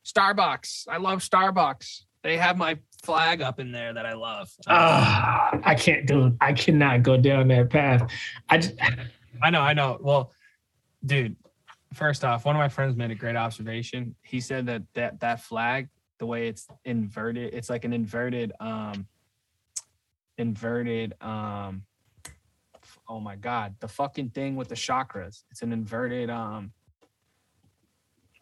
[0.05, 0.87] Starbucks.
[0.89, 2.03] I love Starbucks.
[2.23, 4.51] They have my flag up in there that I love.
[4.67, 6.27] Uh, I can't do.
[6.27, 6.33] It.
[6.41, 8.11] I cannot go down that path.
[8.49, 8.75] I just.
[9.43, 9.61] I know.
[9.61, 9.99] I know.
[10.01, 10.33] Well,
[11.05, 11.37] dude.
[11.95, 14.15] First off, one of my friends made a great observation.
[14.23, 19.07] He said that that that flag, the way it's inverted, it's like an inverted, um,
[20.39, 21.85] inverted, um.
[23.09, 25.45] Oh my god, the fucking thing with the chakras.
[25.51, 26.73] It's an inverted, um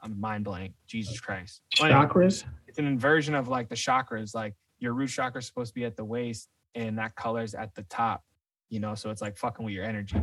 [0.03, 0.75] I'm mind blank.
[0.87, 1.63] Jesus Christ.
[1.77, 2.45] Chakras?
[2.67, 4.35] It's an inversion of like the chakras.
[4.35, 7.75] Like your root chakra is supposed to be at the waist and that color's at
[7.75, 8.23] the top,
[8.69, 10.21] you know, so it's like fucking with your energy.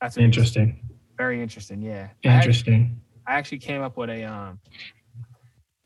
[0.00, 0.80] That's interesting.
[1.16, 1.82] Very interesting.
[1.82, 2.08] Yeah.
[2.22, 3.00] Interesting.
[3.26, 4.60] I actually, I actually came up with a, um,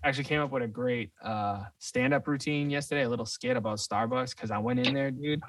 [0.04, 4.30] actually came up with a great uh stand-up routine yesterday, a little skit about Starbucks
[4.36, 5.42] because I went in there, dude.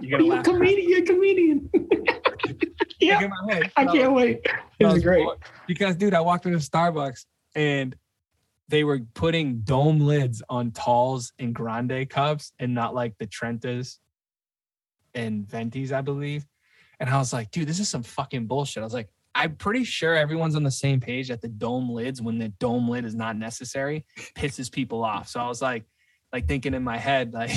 [0.00, 1.70] You're gonna you comedian, you're a comedian.
[3.00, 3.28] yeah,
[3.76, 4.46] I can't wait.
[4.78, 5.26] It was great.
[5.66, 7.94] Because, dude, I walked into Starbucks and
[8.68, 13.98] they were putting dome lids on talls and grande cups and not like the Trentas
[15.14, 16.46] and Ventis, I believe.
[17.02, 18.80] And I was like, dude, this is some fucking bullshit.
[18.80, 22.22] I was like, I'm pretty sure everyone's on the same page that the dome lids,
[22.22, 25.26] when the dome lid is not necessary, pisses people off.
[25.26, 25.82] So I was like,
[26.32, 27.50] like thinking in my head, like,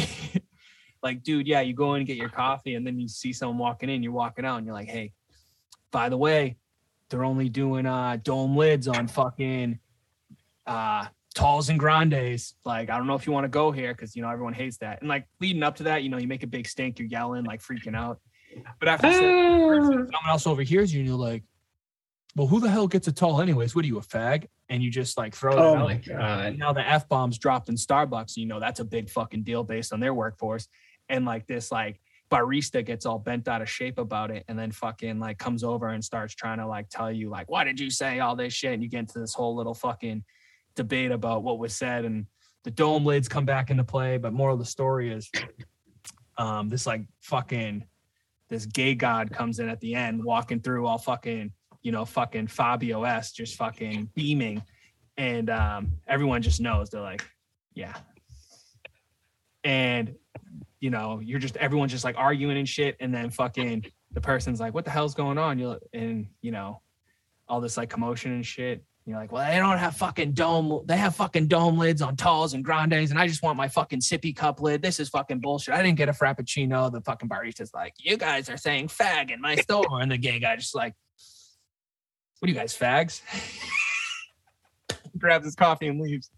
[1.04, 3.60] like, dude, yeah, you go in and get your coffee, and then you see someone
[3.60, 5.14] walking in, you're walking out, and you're like, hey,
[5.92, 6.58] by the way,
[7.12, 9.78] they're only doing uh dome lids on fucking
[10.66, 11.06] uh
[11.36, 12.56] talls and grandes.
[12.66, 14.78] Like, I don't know if you want to go here because you know everyone hates
[14.78, 15.02] that.
[15.02, 17.44] And like leading up to that, you know, you make a big stink, you're yelling,
[17.44, 18.20] like freaking out.
[18.80, 19.12] But after uh,
[19.82, 21.44] someone else overhears you and you're like,
[22.36, 23.76] well, who the hell gets a tall anyways?
[23.76, 24.48] What are you, a fag?
[24.70, 25.86] And you just like throw it Oh out.
[25.86, 26.58] my god.
[26.58, 29.94] Now the F bombs dropped in Starbucks, you know, that's a big fucking deal based
[29.94, 30.68] on their workforce.
[31.08, 32.00] And like this, like
[32.32, 35.90] barista gets all bent out of shape about it and then fucking like comes over
[35.90, 38.74] and starts trying to like tell you, like, why did you say all this shit?
[38.74, 40.24] And you get into this whole little fucking
[40.76, 42.26] debate about what was said and
[42.64, 44.18] the dome lids come back into play.
[44.18, 45.32] But moral of the story is
[46.38, 47.86] um this like fucking
[48.50, 52.48] this gay god comes in at the end walking through all fucking, you know, fucking
[52.48, 54.62] Fabio S just fucking beaming
[55.18, 57.26] and um, everyone just knows they're like,
[57.74, 57.96] yeah.
[59.64, 60.16] And
[60.80, 64.60] you know, you're just everyone's just like arguing and shit, and then fucking the person's
[64.60, 66.82] like, "What the hell's going on?" You and you know,
[67.48, 68.84] all this like commotion and shit.
[69.06, 70.82] You're like, well, they don't have fucking dome.
[70.86, 74.00] They have fucking dome lids on talls and grandes, and I just want my fucking
[74.00, 74.82] sippy cup lid.
[74.82, 75.76] This is fucking bullshit.
[75.76, 76.92] I didn't get a frappuccino.
[76.92, 80.40] The fucking barista's like, you guys are saying fag in my store, and the gay
[80.40, 80.96] guy just like,
[82.40, 83.22] what are you guys fags?
[85.20, 86.32] Grabs his coffee and leaves.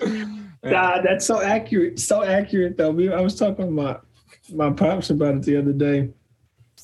[0.64, 1.98] Nah, that's so accurate.
[2.00, 2.98] So accurate though.
[3.12, 3.98] I was talking to my
[4.50, 6.08] my pops about it the other day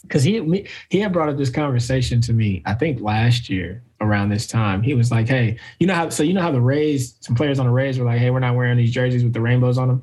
[0.02, 2.62] because he he had brought up this conversation to me.
[2.66, 6.22] I think last year around this time, he was like, "Hey, you know how so
[6.22, 8.56] you know how the Rays, some players on the Rays were like, hey, we're not
[8.56, 10.02] wearing these jerseys with the rainbows on them."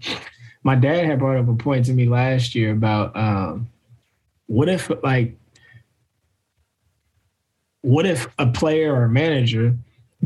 [0.64, 3.70] My dad had brought up a point to me last year about um,
[4.48, 5.36] what if like
[7.82, 9.76] what if a player or a manager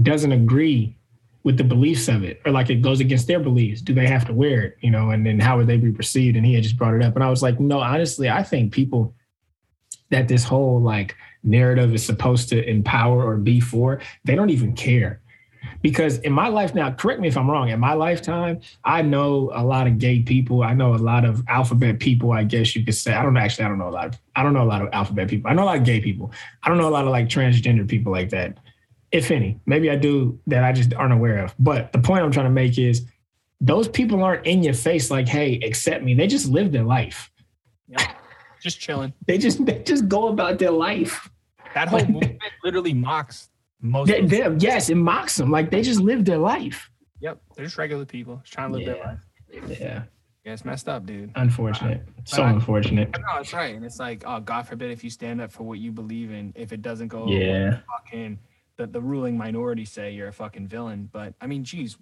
[0.01, 0.95] doesn't agree
[1.43, 4.25] with the beliefs of it or like it goes against their beliefs do they have
[4.25, 6.63] to wear it you know and then how would they be perceived and he had
[6.63, 9.13] just brought it up and i was like no honestly i think people
[10.11, 14.73] that this whole like narrative is supposed to empower or be for they don't even
[14.73, 15.19] care
[15.81, 19.51] because in my life now correct me if i'm wrong in my lifetime i know
[19.55, 22.85] a lot of gay people i know a lot of alphabet people i guess you
[22.85, 24.71] could say i don't actually i don't know a lot of i don't know a
[24.71, 26.91] lot of alphabet people i know a lot of gay people i don't know a
[26.91, 28.57] lot of like transgender people like that
[29.11, 29.59] if any.
[29.65, 31.53] Maybe I do that I just aren't aware of.
[31.59, 33.05] But the point I'm trying to make is
[33.59, 36.13] those people aren't in your face like, hey, accept me.
[36.13, 37.29] They just live their life.
[37.87, 38.13] Yeah.
[38.61, 39.13] Just chilling.
[39.27, 41.29] They just they just go about their life.
[41.73, 43.49] That whole movement literally mocks
[43.81, 45.49] most They, of they, yes, it mocks them.
[45.51, 46.89] Like they just live their life.
[47.21, 47.41] Yep.
[47.55, 49.79] They're just regular people just trying to live their life.
[49.79, 50.03] Yeah.
[50.43, 51.31] Yeah, it's messed up, dude.
[51.35, 52.01] Unfortunate.
[52.07, 53.11] Uh, so I- unfortunate.
[53.11, 53.75] No, it's right.
[53.75, 56.51] And it's like, oh, God forbid if you stand up for what you believe in,
[56.55, 57.79] if it doesn't go Yeah.
[57.87, 58.39] fucking
[58.77, 61.09] the, the ruling minority say you're a fucking villain.
[61.11, 61.95] But I mean, geez,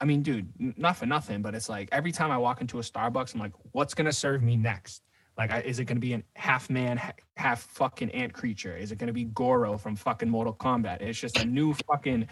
[0.00, 2.82] I mean, dude, not for nothing, but it's like every time I walk into a
[2.82, 5.02] Starbucks, I'm like, what's gonna serve me next?
[5.36, 7.00] Like, is it gonna be a half man,
[7.36, 8.76] half fucking ant creature?
[8.76, 11.02] Is it gonna be Goro from fucking Mortal Kombat?
[11.02, 12.26] It's just a new fucking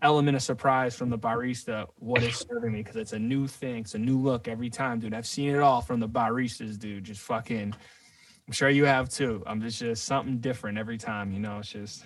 [0.00, 1.86] element of surprise from the barista.
[1.98, 2.82] What is serving me?
[2.82, 5.12] Because it's a new thing, it's a new look every time, dude.
[5.12, 7.04] I've seen it all from the baristas, dude.
[7.04, 7.74] Just fucking.
[8.46, 9.42] I'm sure you have too.
[9.46, 11.32] I'm just just something different every time.
[11.32, 12.04] You know, it's just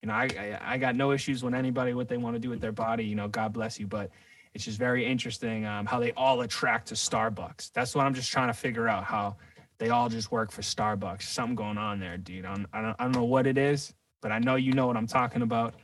[0.00, 2.50] you know, I, I I got no issues with anybody what they want to do
[2.50, 3.04] with their body.
[3.04, 4.10] You know, God bless you, but
[4.54, 7.72] it's just very interesting um, how they all attract to Starbucks.
[7.72, 9.02] That's what I'm just trying to figure out.
[9.02, 9.36] How
[9.78, 11.22] they all just work for Starbucks.
[11.22, 12.44] Something going on there, dude.
[12.44, 14.96] I'm, I don't I don't know what it is, but I know you know what
[14.96, 15.74] I'm talking about.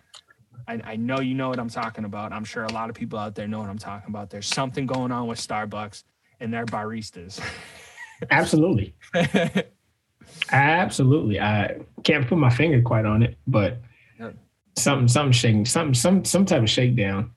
[0.69, 2.33] I, I know you know what I'm talking about.
[2.33, 4.31] I'm sure a lot of people out there know what I'm talking about.
[4.31, 6.05] There's something going on with Starbucks
[6.41, 7.41] and their baristas.
[8.31, 8.95] Absolutely.
[10.53, 11.41] Absolutely.
[11.41, 13.81] I can't put my finger quite on it, but
[14.77, 17.33] something, something shaking, something, some, some type of shakedown.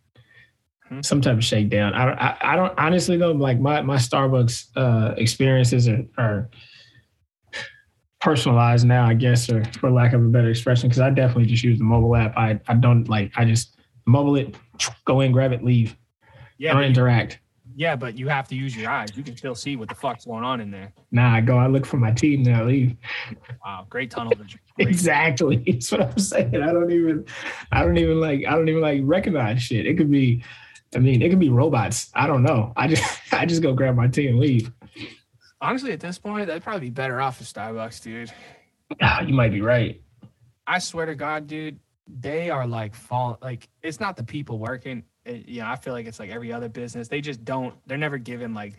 [0.90, 1.02] Hmm.
[1.02, 1.94] Some type of shakedown.
[1.94, 3.32] I, I, I don't honestly though.
[3.32, 6.50] Like my my Starbucks uh, experiences are, are
[8.22, 11.64] personalized now, I guess, or for lack of a better expression, because I definitely just
[11.64, 12.38] use the mobile app.
[12.38, 13.32] I I don't like.
[13.36, 14.56] I just mobile it,
[15.06, 15.96] go in, grab it, leave.
[16.58, 17.40] yeah, don't interact.
[17.76, 19.10] yeah, but you have to use your eyes.
[19.16, 20.94] You can still see what the fuck's going on in there.
[21.12, 21.58] Nah, I go.
[21.58, 22.44] I look for my team.
[22.44, 22.96] Then I leave.
[23.66, 24.60] Wow, great tunnel vision.
[24.76, 24.90] Great.
[24.90, 25.58] Exactly.
[25.68, 26.62] That's what I'm saying.
[26.62, 27.26] I don't even
[27.72, 29.86] I don't even like I don't even like recognize shit.
[29.86, 30.44] It could be
[30.94, 32.12] I mean, it could be robots.
[32.14, 32.74] I don't know.
[32.76, 34.72] I just I just go grab my tea and leave.
[35.62, 38.32] Honestly, at this point, that'd probably be better off at Starbucks, dude.
[39.02, 40.02] Ah, you might be right.
[40.68, 43.38] I swear to God, dude, they are like fall.
[43.42, 45.04] Like it's not the people working.
[45.26, 47.08] It, you know, I feel like it's like every other business.
[47.08, 47.76] They just don't.
[47.88, 48.74] They're never given like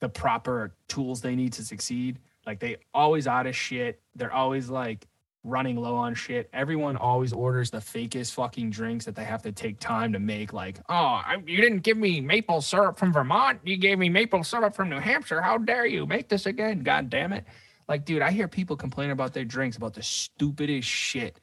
[0.00, 2.18] the proper tools they need to succeed.
[2.46, 4.00] Like they always out of shit.
[4.14, 5.06] They're always like
[5.46, 6.50] running low on shit.
[6.52, 10.52] Everyone always orders the fakest fucking drinks that they have to take time to make.
[10.52, 13.60] Like, oh, I, you didn't give me maple syrup from Vermont.
[13.64, 15.40] You gave me maple syrup from New Hampshire.
[15.40, 16.80] How dare you make this again?
[16.80, 17.44] God damn it.
[17.88, 21.40] Like, dude, I hear people complain about their drinks about the stupidest shit.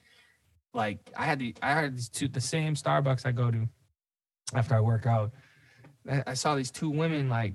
[0.73, 3.67] Like, I had the I had two the same Starbucks I go to
[4.53, 5.31] after I work out.
[6.09, 7.53] I, I saw these two women like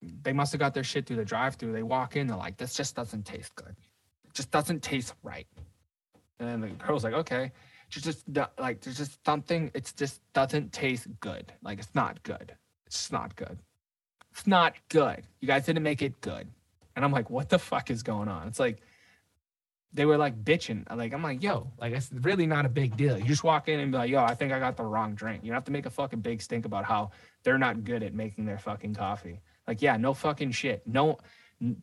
[0.00, 1.72] they must have got their shit through the drive-through.
[1.72, 3.74] They walk in, they're like, "This just doesn't taste good."
[4.38, 5.48] Just doesn't taste right.
[6.38, 7.50] And the girl's like, okay,
[7.90, 8.24] just just
[8.58, 9.70] like there's just something.
[9.74, 11.52] It just doesn't taste good.
[11.60, 12.54] Like it's not good.
[12.86, 13.58] It's not good.
[14.30, 15.24] It's not good.
[15.40, 16.46] You guys didn't make it good.
[16.94, 18.46] And I'm like, what the fuck is going on?
[18.46, 18.78] It's like
[19.92, 20.88] they were like bitching.
[20.94, 23.18] Like I'm like, yo, like it's really not a big deal.
[23.18, 25.42] You just walk in and be like, yo, I think I got the wrong drink.
[25.42, 27.10] You don't have to make a fucking big stink about how
[27.42, 29.40] they're not good at making their fucking coffee.
[29.66, 30.86] Like, yeah, no fucking shit.
[30.86, 31.18] No,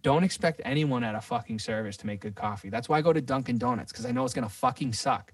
[0.02, 2.70] don't expect anyone at a fucking service to make good coffee.
[2.70, 5.34] That's why I go to Dunkin' Donuts because I know it's gonna fucking suck.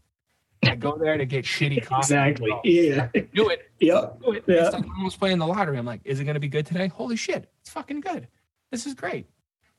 [0.63, 2.13] I go there to get shitty coffee.
[2.13, 2.51] Exactly.
[2.63, 3.10] Yeah.
[3.34, 3.67] Do it.
[3.82, 4.21] Yep.
[4.21, 4.43] Do it.
[4.47, 4.65] Yeah.
[4.65, 5.75] It's like I'm almost playing the lottery.
[5.80, 6.88] I'm like, is it gonna be good today?
[6.88, 8.27] Holy shit, it's fucking good.
[8.69, 9.25] This is great.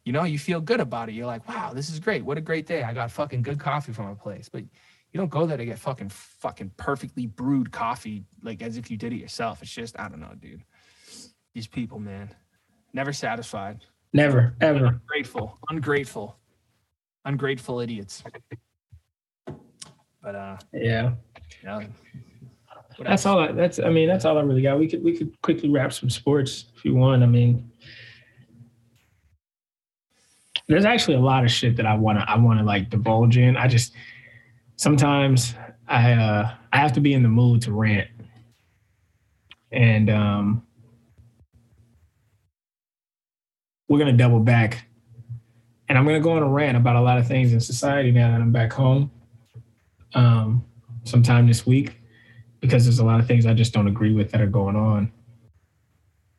[0.04, 1.12] You know, you feel good about it.
[1.12, 2.24] You're like, wow, this is great.
[2.24, 2.82] What a great day.
[2.82, 4.48] I got fucking good coffee from a place.
[4.48, 4.64] But
[5.12, 8.96] you don't go there to get fucking fucking perfectly brewed coffee like as if you
[8.96, 9.62] did it yourself.
[9.62, 10.64] It's just, I don't know, dude.
[11.54, 12.34] These people, man.
[12.92, 13.84] Never satisfied.
[14.12, 14.86] Never, ever.
[14.86, 15.58] Ungrateful.
[15.70, 16.36] Ungrateful.
[17.24, 18.22] Ungrateful idiots.
[20.22, 21.12] But uh Yeah.
[21.64, 21.76] yeah.
[22.96, 23.26] What That's else?
[23.26, 23.38] all.
[23.40, 23.78] I, that's.
[23.80, 24.78] I mean, that's all I really got.
[24.78, 27.22] We could we could quickly wrap some sports if you want.
[27.22, 27.70] I mean,
[30.68, 33.38] there's actually a lot of shit that I want to I want to like divulge
[33.38, 33.56] in.
[33.56, 33.94] I just
[34.76, 35.54] sometimes
[35.88, 38.08] I uh I have to be in the mood to rant,
[39.72, 40.62] and um,
[43.92, 44.86] we're gonna double back,
[45.88, 48.30] and I'm gonna go on a rant about a lot of things in society now
[48.30, 49.10] that I'm back home.
[50.14, 50.64] Um,
[51.04, 51.98] sometime this week
[52.60, 55.12] because there's a lot of things I just don't agree with that are going on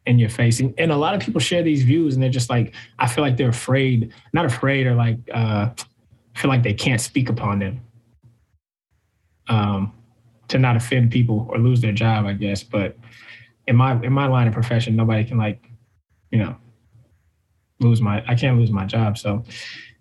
[0.06, 0.58] in your face.
[0.58, 0.74] facing.
[0.78, 3.38] And a lot of people share these views and they're just like, I feel like
[3.38, 5.70] they're afraid, not afraid or like, uh,
[6.36, 7.82] feel like they can't speak upon them
[9.48, 9.94] um,
[10.48, 12.64] to not offend people or lose their job, I guess.
[12.64, 12.98] But
[13.68, 15.70] in my, in my line of profession, nobody can like,
[16.32, 16.56] you know,
[17.84, 19.18] lose my, I can't lose my job.
[19.18, 19.44] So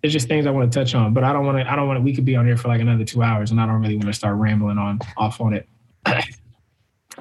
[0.01, 1.87] there's just things I want to touch on, but I don't want to, I don't
[1.87, 3.81] want to, we could be on here for like another two hours and I don't
[3.81, 5.67] really want to start rambling on off on it.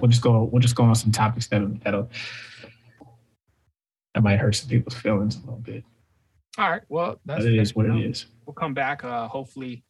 [0.01, 0.45] we'll just go.
[0.45, 2.11] We'll just go on some topics that'll that'll
[4.15, 5.85] that might hurt some people's feelings a little bit.
[6.59, 6.83] All right.
[6.89, 8.27] Well, that's it is what know, is.
[8.47, 9.05] We'll come back.
[9.05, 9.85] Uh, hopefully,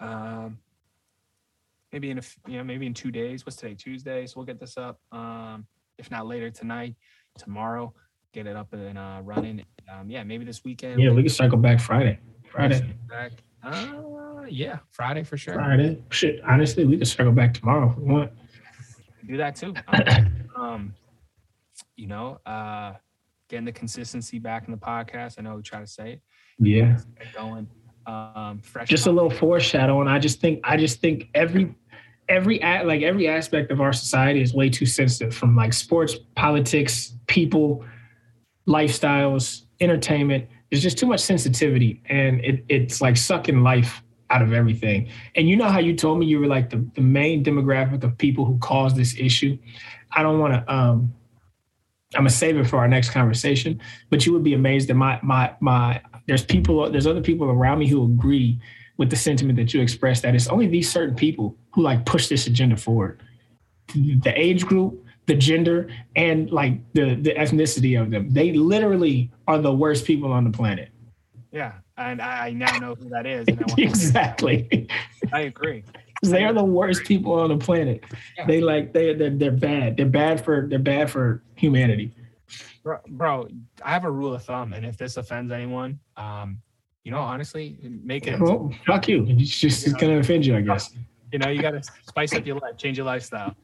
[0.00, 0.58] um,
[1.92, 3.44] maybe in a you know maybe in two days.
[3.44, 3.74] What's today?
[3.74, 4.26] Tuesday.
[4.26, 5.00] So we'll get this up.
[5.12, 5.66] Um,
[5.98, 6.94] if not later tonight,
[7.38, 7.92] tomorrow,
[8.32, 9.64] get it up and uh, running.
[9.92, 11.00] Um, yeah, maybe this weekend.
[11.00, 12.18] Yeah, we can circle back Friday.
[12.50, 12.94] Friday.
[13.08, 13.32] Back.
[13.62, 15.54] Uh, yeah, Friday for sure.
[15.54, 16.02] Friday.
[16.10, 16.40] Shit.
[16.46, 18.32] Honestly, we can circle back tomorrow if we want.
[19.26, 19.74] Do that too.
[20.56, 20.94] um,
[21.96, 22.94] you know, uh,
[23.48, 25.36] getting the consistency back in the podcast.
[25.38, 26.22] I know we try to say it.
[26.58, 26.98] Yeah.
[27.34, 27.68] Going.
[28.06, 28.88] Um, fresh.
[28.88, 30.08] Just a little foreshadowing.
[30.08, 31.74] I just think I just think every
[32.28, 37.14] every like every aspect of our society is way too sensitive from like sports, politics,
[37.26, 37.84] people,
[38.68, 40.48] lifestyles, entertainment.
[40.70, 45.08] There's just too much sensitivity and it, it's like sucking life out of everything.
[45.36, 48.18] And you know how you told me you were like the, the main demographic of
[48.18, 49.56] people who cause this issue.
[50.12, 51.14] I don't want to um
[52.14, 55.20] I'm gonna save it for our next conversation, but you would be amazed that my
[55.22, 58.60] my my there's people there's other people around me who agree
[58.96, 62.28] with the sentiment that you expressed that it's only these certain people who like push
[62.28, 63.22] this agenda forward.
[63.94, 68.30] The age group, the gender, and like the the ethnicity of them.
[68.30, 70.90] They literally are the worst people on the planet.
[71.52, 73.46] Yeah, and I, now know who that is.
[73.48, 74.88] And I, want, exactly.
[75.32, 75.84] I agree.
[76.22, 78.04] they are the worst people on the planet.
[78.36, 78.46] Yeah.
[78.46, 79.96] They like they they're, they're bad.
[79.96, 82.14] They're bad for they're bad for humanity.
[82.82, 83.48] Bro, bro,
[83.82, 86.62] I have a rule of thumb, and if this offends anyone, um,
[87.02, 88.38] you know, honestly, make it.
[88.38, 89.26] Well, fuck you.
[89.28, 90.94] It's just it's gonna offend you, I guess.
[91.32, 93.56] You know, you got to spice up your life, change your lifestyle.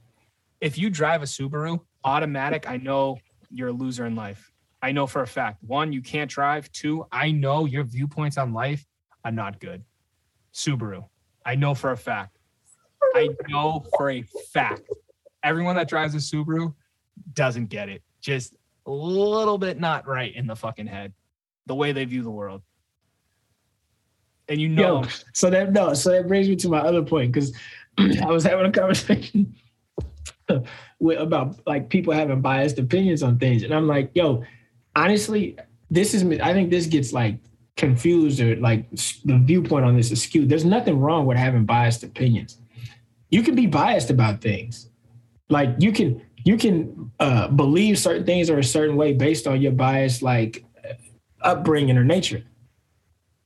[0.63, 3.19] If you drive a Subaru, automatic, I know
[3.51, 4.53] you're a loser in life.
[4.81, 5.59] I know for a fact.
[5.65, 6.71] One, you can't drive.
[6.71, 8.87] Two, I know your viewpoints on life
[9.25, 9.83] are not good.
[10.55, 11.05] Subaru,
[11.45, 12.39] I know for a fact.
[13.17, 14.23] I know for a
[14.53, 14.83] fact.
[15.43, 16.73] Everyone that drives a Subaru
[17.33, 18.05] doesn't get it.
[18.21, 18.55] Just
[18.87, 21.13] a little bit not right in the fucking head,
[21.67, 22.63] the way they view the world.
[24.49, 27.33] And you know, Yo, so that no, so that brings me to my other point
[27.33, 27.53] because
[27.99, 29.57] I was having a conversation
[30.99, 34.45] with, about like people having biased opinions on things, and I'm like, yo,
[34.97, 35.57] honestly,
[35.91, 37.39] this is I think this gets like
[37.77, 40.49] confused or like the viewpoint on this is skewed.
[40.49, 42.59] There's nothing wrong with having biased opinions.
[43.31, 44.91] You can be biased about things,
[45.49, 49.63] like you can you can uh, believe certain things are a certain way based on
[49.63, 50.65] your bias, like
[51.41, 52.45] upbringing or nature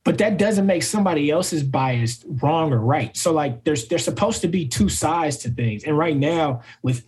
[0.07, 3.17] but that doesn't make somebody else's bias wrong or right.
[3.17, 5.83] So like there's there's supposed to be two sides to things.
[5.83, 7.03] And right now with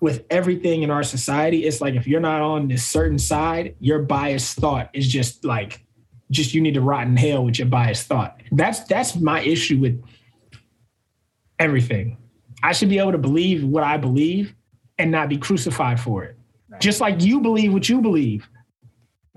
[0.00, 3.98] with everything in our society, it's like if you're not on this certain side, your
[3.98, 5.84] biased thought is just like
[6.30, 8.40] just you need to rot in hell with your biased thought.
[8.52, 10.02] That's that's my issue with
[11.58, 12.16] everything.
[12.62, 14.54] I should be able to believe what I believe
[14.96, 16.38] and not be crucified for it.
[16.70, 16.80] Right.
[16.80, 18.48] Just like you believe what you believe.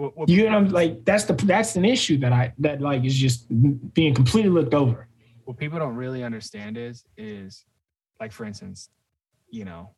[0.03, 3.15] What, what, you know, like that's the that's an issue that I that like is
[3.15, 3.47] just
[3.93, 5.07] being completely looked over.
[5.45, 7.63] What people don't really understand is is
[8.19, 8.89] like for instance,
[9.49, 9.91] you know,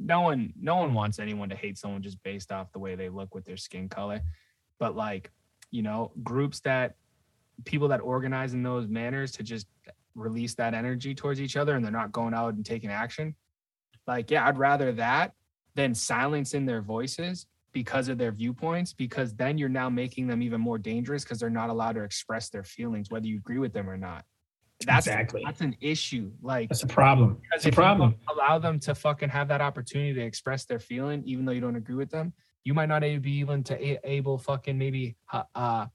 [0.00, 3.08] no one no one wants anyone to hate someone just based off the way they
[3.08, 4.22] look with their skin color,
[4.80, 5.30] but like
[5.70, 6.96] you know, groups that
[7.64, 9.68] people that organize in those manners to just
[10.16, 13.36] release that energy towards each other and they're not going out and taking action.
[14.08, 15.32] Like, yeah, I'd rather that
[15.76, 20.60] than silencing their voices because of their viewpoints, because then you're now making them even
[20.60, 23.90] more dangerous because they're not allowed to express their feelings, whether you agree with them
[23.90, 24.24] or not.
[24.86, 26.32] That's exactly that's an issue.
[26.42, 27.38] Like that's a problem.
[27.52, 28.16] It's a problem.
[28.28, 31.76] allow them to fucking have that opportunity to express their feeling, even though you don't
[31.76, 32.32] agree with them.
[32.64, 35.16] You might not be even to able fucking maybe
[35.54, 35.86] uh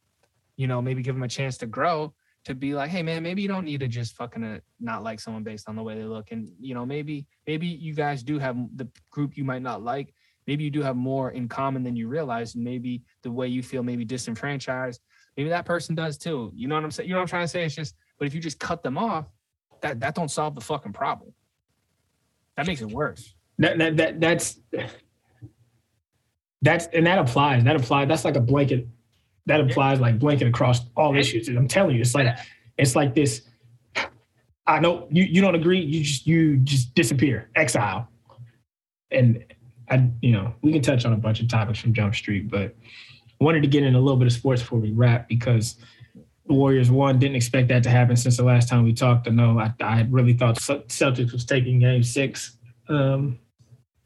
[0.56, 2.14] you know maybe give them a chance to grow
[2.46, 5.20] to be like, hey man, maybe you don't need to just fucking uh, not like
[5.20, 8.40] someone based on the way they look, and you know maybe maybe you guys do
[8.40, 10.14] have the group you might not like.
[10.48, 12.56] Maybe you do have more in common than you realize.
[12.56, 15.02] And maybe the way you feel maybe disenfranchised,
[15.38, 16.52] maybe that person does too.
[16.56, 17.08] You know what I'm saying?
[17.08, 17.64] You know what I'm trying to say?
[17.64, 19.26] It's just, but if you just cut them off,
[19.82, 21.34] that that don't solve the fucking problem.
[22.58, 23.36] That makes it worse.
[23.60, 24.60] That that, that that's
[26.62, 27.64] that's and that applies.
[27.64, 28.08] That applies.
[28.08, 28.88] That's like a blanket
[29.46, 31.48] that applies like blanket across all issues.
[31.48, 32.38] And I'm telling you, it's like
[32.78, 33.42] it's like this.
[34.68, 35.80] I know you you don't agree.
[35.80, 38.08] You just you just disappear, exile,
[39.12, 39.44] and
[39.90, 42.76] I you know we can touch on a bunch of topics from Jump Street, but
[43.40, 45.76] I wanted to get in a little bit of sports before we wrap because
[46.46, 47.20] the Warriors won.
[47.20, 49.28] Didn't expect that to happen since the last time we talked.
[49.28, 52.58] I know I, I really thought Celtics was taking Game Six.
[52.90, 53.40] Um,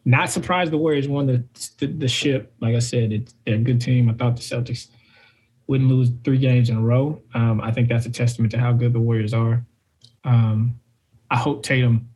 [0.06, 1.44] not surprised the Warriors won the,
[1.80, 2.54] the, the ship.
[2.60, 4.10] Like I said, it's, they're a good team.
[4.10, 4.88] I thought the Celtics
[5.68, 7.22] wouldn't lose three games in a row.
[7.34, 9.66] Um, I think that's a testament to how good the Warriors are.
[10.26, 10.80] Um,
[11.32, 12.10] I hope Tatum,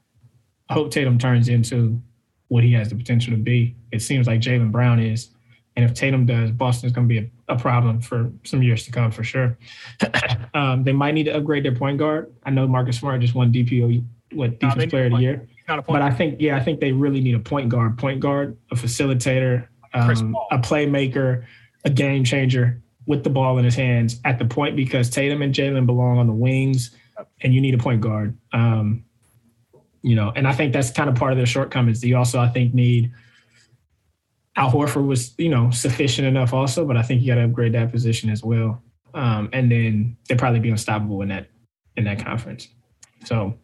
[0.70, 2.02] I hope Tatum turns into
[2.50, 3.76] what he has the potential to be.
[3.92, 5.30] It seems like Jaylen Brown is,
[5.76, 8.92] and if Tatum does, Boston's going to be a, a, problem for some years to
[8.92, 9.58] come for sure.
[10.56, 12.34] um, they might need to upgrade their point guard.
[12.44, 15.48] I know Marcus Smart just won DPO, what defense no, player of the year.
[15.68, 18.76] But I think, yeah, I think they really need a point guard, point guard, a
[18.76, 21.46] facilitator, um, a playmaker,
[21.86, 25.54] a game changer with the ball in his hands at the point because Tatum and
[25.54, 26.92] Jaylen belong on the wings,
[27.42, 28.38] and you need a point guard.
[28.52, 29.04] Um,
[30.02, 32.04] you know, and I think that's kind of part of their shortcomings.
[32.04, 33.12] You also, I think, need
[34.56, 37.74] Al Horford was, you know, sufficient enough also, but I think you got to upgrade
[37.74, 38.82] that position as well.
[39.14, 41.48] Um, and then they'll probably be unstoppable in that
[41.96, 42.68] in that conference.
[43.26, 43.58] So,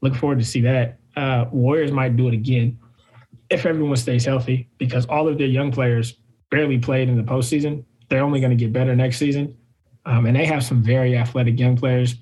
[0.00, 0.98] looking forward to see that.
[1.16, 2.78] Uh, Warriors might do it again
[3.48, 6.14] if everyone stays healthy because all of their young players
[6.50, 9.56] barely played in the postseason they're only going to get better next season.
[10.04, 12.16] Um, and they have some very athletic young players.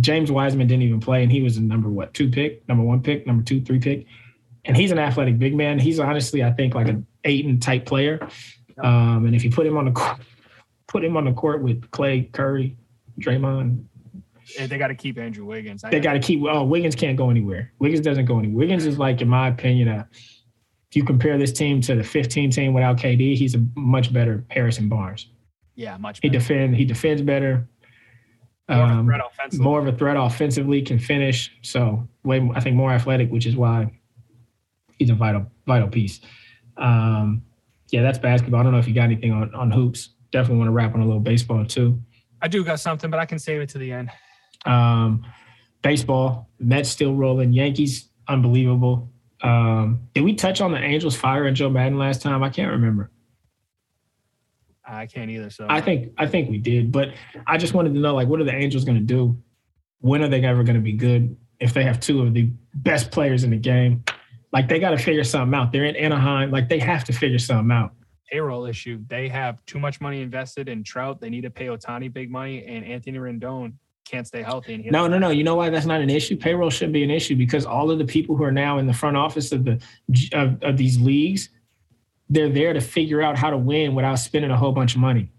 [0.00, 3.02] James Wiseman didn't even play, and he was a number what two pick, number one
[3.02, 4.06] pick, number two, three pick,
[4.64, 5.78] and he's an athletic big man.
[5.78, 8.26] He's honestly, I think, like an Ayton type player.
[8.82, 10.18] Um, and if you put him on the court,
[10.88, 12.76] put him on the court with Klay, Curry,
[13.20, 13.84] Draymond,
[14.58, 15.82] they got to keep Andrew Wiggins.
[15.82, 16.42] they got to keep.
[16.42, 17.72] Oh, Wiggins can't go anywhere.
[17.78, 18.58] Wiggins doesn't go anywhere.
[18.58, 20.08] Wiggins is like, in my opinion, a
[20.90, 24.44] if you compare this team to the 15 team without KD, he's a much better
[24.50, 25.28] Harrison Barnes.
[25.74, 26.20] Yeah, much.
[26.20, 26.32] Better.
[26.32, 26.76] He defend.
[26.76, 27.68] He defends better.
[28.68, 29.20] More, um, of,
[29.52, 31.52] a more of a threat offensively, can finish.
[31.62, 33.92] So way, I think more athletic, which is why
[34.98, 36.20] he's a vital vital piece.
[36.76, 37.42] Um,
[37.90, 38.60] yeah, that's basketball.
[38.60, 40.10] I don't know if you got anything on, on hoops.
[40.32, 42.00] Definitely want to wrap on a little baseball too.
[42.40, 44.10] I do got something, but I can save it to the end.
[44.64, 45.24] Um,
[45.82, 47.52] baseball, Mets still rolling.
[47.52, 49.10] Yankees, unbelievable.
[49.42, 52.42] Um, did we touch on the Angels firing Joe Maddon last time?
[52.42, 53.10] I can't remember.
[54.86, 55.50] I can't either.
[55.50, 57.10] So I think I think we did, but
[57.46, 59.36] I just wanted to know like what are the Angels going to do?
[60.00, 61.36] When are they ever going to be good?
[61.60, 64.04] If they have two of the best players in the game,
[64.52, 65.72] like they got to figure something out.
[65.72, 67.92] They're in Anaheim, like they have to figure something out.
[68.30, 69.00] Payroll issue.
[69.08, 71.20] They have too much money invested in Trout.
[71.20, 73.74] They need to pay Ohtani big money, and Anthony Rendon
[74.04, 74.74] can't stay healthy.
[74.74, 75.30] And no, no, no.
[75.30, 76.36] You know why that's not an issue?
[76.36, 78.92] Payroll should be an issue because all of the people who are now in the
[78.92, 79.82] front office of the
[80.32, 81.50] of, of these leagues,
[82.28, 85.30] they're there to figure out how to win without spending a whole bunch of money.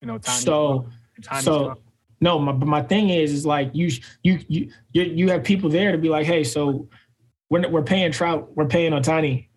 [0.00, 0.86] You know, so
[1.40, 1.78] so
[2.20, 3.90] no, my, but my thing is, is like you
[4.22, 6.88] you you you have people there to be like, hey, so
[7.50, 9.48] we're we're paying Trout, we're paying Ohtani.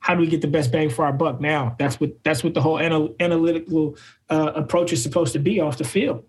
[0.00, 1.76] How do we get the best bang for our buck now?
[1.78, 3.96] That's what that's what the whole anal, analytical
[4.30, 6.24] uh, approach is supposed to be off the field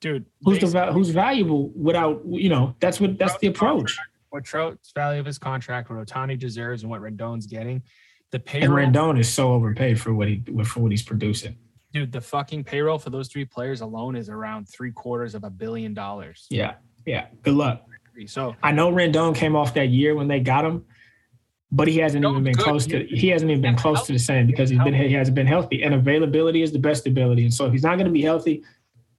[0.00, 0.26] dude.
[0.42, 2.74] Who's the who's valuable without you know?
[2.80, 3.98] That's what that's the approach.
[4.36, 7.82] What Trout's value of his contract, what Ohtani deserves, and what Rendon's getting.
[8.32, 11.56] The payroll and Rendon is so overpaid for what he for what he's producing.
[11.94, 15.48] Dude, the fucking payroll for those three players alone is around three quarters of a
[15.48, 16.46] billion dollars.
[16.50, 16.74] Yeah,
[17.06, 17.28] yeah.
[17.44, 17.86] Good luck.
[18.26, 20.84] So I know Rendon came off that year when they got him,
[21.72, 22.62] but he hasn't even been good.
[22.62, 23.06] close to.
[23.06, 25.82] He hasn't even been close to the same because he's been he hasn't been healthy.
[25.82, 27.44] And availability is the best ability.
[27.44, 28.64] And so if he's not going to be healthy,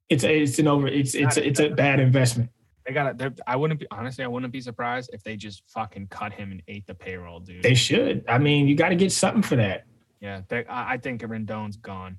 [0.08, 0.86] it's a, it's an over.
[0.86, 2.50] It's it's a, it's a bad investment.
[2.88, 3.40] They got it.
[3.46, 4.24] I wouldn't be honestly.
[4.24, 7.62] I wouldn't be surprised if they just fucking cut him and ate the payroll, dude.
[7.62, 8.24] They should.
[8.26, 9.84] I mean, you got to get something for that.
[10.20, 12.16] yeah, they, I, I think Rendon's gone.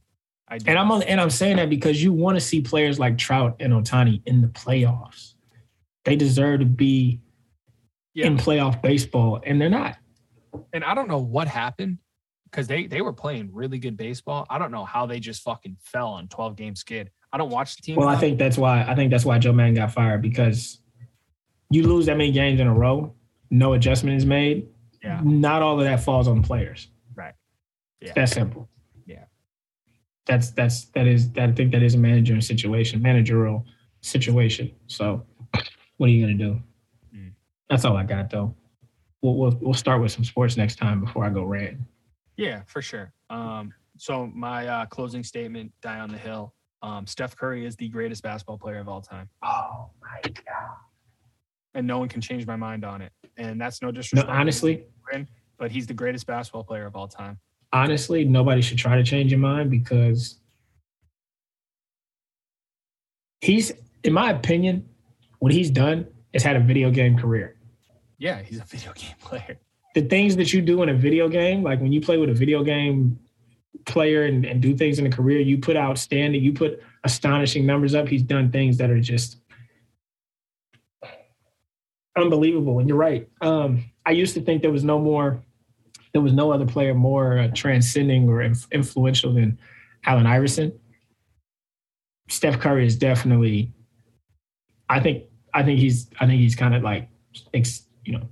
[0.47, 0.59] I.
[0.67, 3.55] And I'm on, and I'm saying that because you want to see players like Trout
[3.59, 5.33] and Ohtani in the playoffs.
[6.05, 7.19] They deserve to be
[8.13, 8.27] Yeah.
[8.27, 9.97] in playoff baseball, and they're not.
[10.71, 11.97] and I don't know what happened
[12.45, 14.45] because they they were playing really good baseball.
[14.51, 17.09] I don't know how they just fucking fell on 12 game skid.
[17.31, 17.95] I don't watch the team.
[17.95, 20.79] Well, I think that's why I think that's why Joe Maddon got fired because
[21.69, 23.13] you lose that many games in a row,
[23.51, 24.67] no adjustment is made.
[25.03, 25.21] Yeah.
[25.23, 26.89] Not all of that falls on the players.
[27.15, 27.33] Right.
[28.01, 28.13] Yeah.
[28.15, 28.67] That's simple.
[29.05, 29.25] Yeah.
[30.25, 33.65] That's that's that is that I think that is a managerial situation, managerial
[34.01, 34.71] situation.
[34.87, 35.25] So
[35.97, 36.59] what are you gonna do?
[37.15, 37.33] Mm.
[37.69, 38.55] That's all I got though.
[39.21, 41.77] We'll, we'll we'll start with some sports next time before I go rant.
[42.37, 43.13] Yeah, for sure.
[43.29, 46.53] Um, so my uh, closing statement, die on the hill.
[46.81, 50.77] Um, Steph Curry is the greatest basketball player of all time, Oh my god.
[51.73, 53.11] and no one can change my mind on it.
[53.37, 54.27] And that's no disrespect.
[54.27, 54.85] No, honestly,
[55.57, 57.37] but he's the greatest basketball player of all time.
[57.73, 60.39] honestly, nobody should try to change your mind because
[63.41, 63.71] he's,
[64.03, 64.87] in my opinion,
[65.39, 67.55] what he's done is had a video game career.
[68.17, 69.59] Yeah, he's a video game player.
[69.95, 72.33] The things that you do in a video game, like when you play with a
[72.33, 73.19] video game
[73.85, 77.95] player and, and do things in a career, you put outstanding, you put astonishing numbers
[77.95, 78.07] up.
[78.07, 79.37] He's done things that are just
[82.17, 82.79] unbelievable.
[82.79, 83.27] And you're right.
[83.41, 85.41] Um, I used to think there was no more,
[86.13, 89.59] there was no other player more uh, transcending or inf- influential than
[90.05, 90.77] Allen Iverson.
[92.29, 93.71] Steph Curry is definitely.
[94.87, 95.25] I think.
[95.53, 96.09] I think he's.
[96.19, 97.09] I think he's kind of like,
[97.53, 98.27] ex, you know,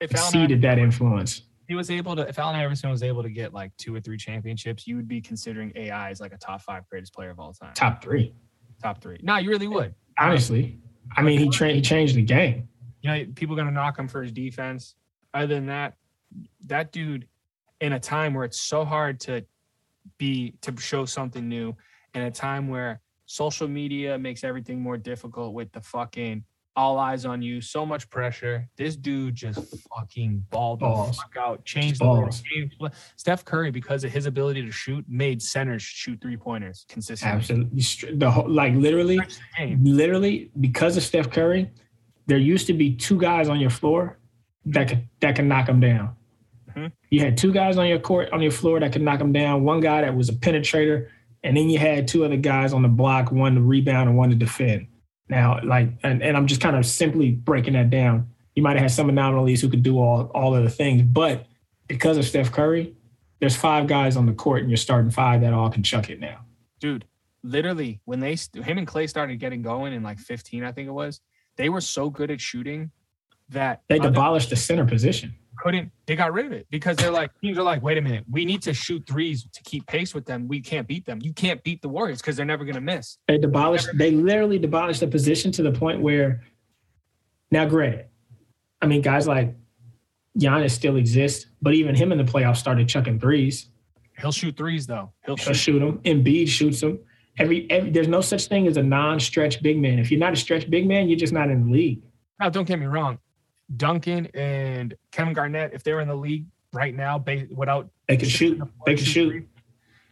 [0.00, 1.42] If Allen exceeded that influence.
[1.68, 4.16] He was able to, if Allen Iverson was able to get like two or three
[4.16, 7.52] championships, you would be considering AI as like a top five greatest player of all
[7.52, 7.74] time.
[7.74, 8.34] Top three,
[8.82, 9.20] top three.
[9.22, 9.94] No, you really would.
[10.18, 10.80] honestly.
[11.16, 12.68] I mean, he tra- he changed the game.
[13.02, 14.94] You know, people are gonna knock him for his defense.
[15.34, 15.94] Other than that,
[16.66, 17.28] that dude,
[17.80, 19.44] in a time where it's so hard to
[20.16, 21.76] be to show something new,
[22.14, 26.44] in a time where social media makes everything more difficult with the fucking
[26.76, 28.68] all eyes on you, so much pressure.
[28.76, 29.58] This dude just
[29.88, 32.90] fucking balled the fuck out, changed the way the game.
[33.16, 37.36] Steph Curry, because of his ability to shoot, made centers shoot three pointers consistently.
[37.36, 39.18] Absolutely, the whole, like literally,
[39.80, 41.70] literally because of Steph Curry,
[42.26, 44.18] there used to be two guys on your floor
[44.66, 46.14] that could that can knock them down.
[46.76, 46.92] Mhm.
[47.10, 49.64] You had two guys on your court on your floor that could knock them down.
[49.64, 51.08] One guy that was a penetrator,
[51.42, 54.28] and then you had two other guys on the block, one to rebound and one
[54.30, 54.86] to defend.
[55.28, 58.28] Now, like, and, and I'm just kind of simply breaking that down.
[58.54, 61.46] You might have had some anomalies who could do all all of the things, but
[61.86, 62.94] because of Steph Curry,
[63.40, 66.18] there's five guys on the court, and you're starting five that all can chuck it
[66.20, 66.40] now.
[66.80, 67.04] dude
[67.44, 70.92] literally when they him and Klay started getting going in like 15 i think it
[70.92, 71.20] was
[71.56, 72.90] they were so good at shooting
[73.50, 75.34] that They demolished the center position.
[75.58, 78.24] Couldn't they got rid of it because they're like teams are like wait a minute
[78.30, 81.32] we need to shoot threes to keep pace with them we can't beat them you
[81.32, 83.88] can't beat the warriors because they're never going to miss They demolished.
[83.94, 86.42] They literally demolished the position to the point where,
[87.50, 88.06] now, granted,
[88.80, 89.54] I mean, guys like
[90.38, 93.70] Giannis still exist, but even him in the playoffs started chucking threes.
[94.18, 95.98] he'll shoot threes though he'll He'll shoot shoot them.
[96.04, 96.98] Embiid shoots them.
[97.38, 99.98] Every, every there's no such thing as a non-stretch big man.
[99.98, 102.02] If you're not a stretch big man, you're just not in the league.
[102.40, 103.18] now don't get me wrong
[103.76, 107.22] duncan and kevin garnett if they were in the league right now
[107.54, 108.60] without They can shoot.
[108.86, 109.30] They can shoot.
[109.30, 109.44] threes,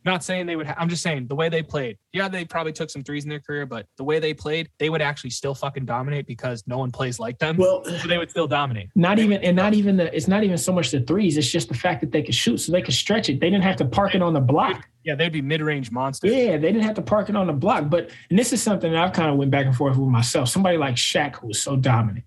[0.06, 0.66] Not saying they would.
[0.66, 1.98] Ha- I'm just saying the way they played.
[2.14, 4.88] Yeah, they probably took some threes in their career, but the way they played, they
[4.88, 7.56] would actually still fucking dominate because no one plays like them.
[7.58, 8.88] Well, so they would still dominate.
[8.94, 10.14] not even and not even the.
[10.16, 11.36] It's not even so much the threes.
[11.36, 13.38] It's just the fact that they could shoot, so they could stretch it.
[13.40, 14.88] They didn't have to park it on the block.
[15.04, 16.32] Yeah, they'd be mid-range monsters.
[16.32, 17.90] Yeah, they didn't have to park it on the block.
[17.90, 20.48] But and this is something that I've kind of went back and forth with myself.
[20.48, 22.24] Somebody like Shaq, who was so dominant,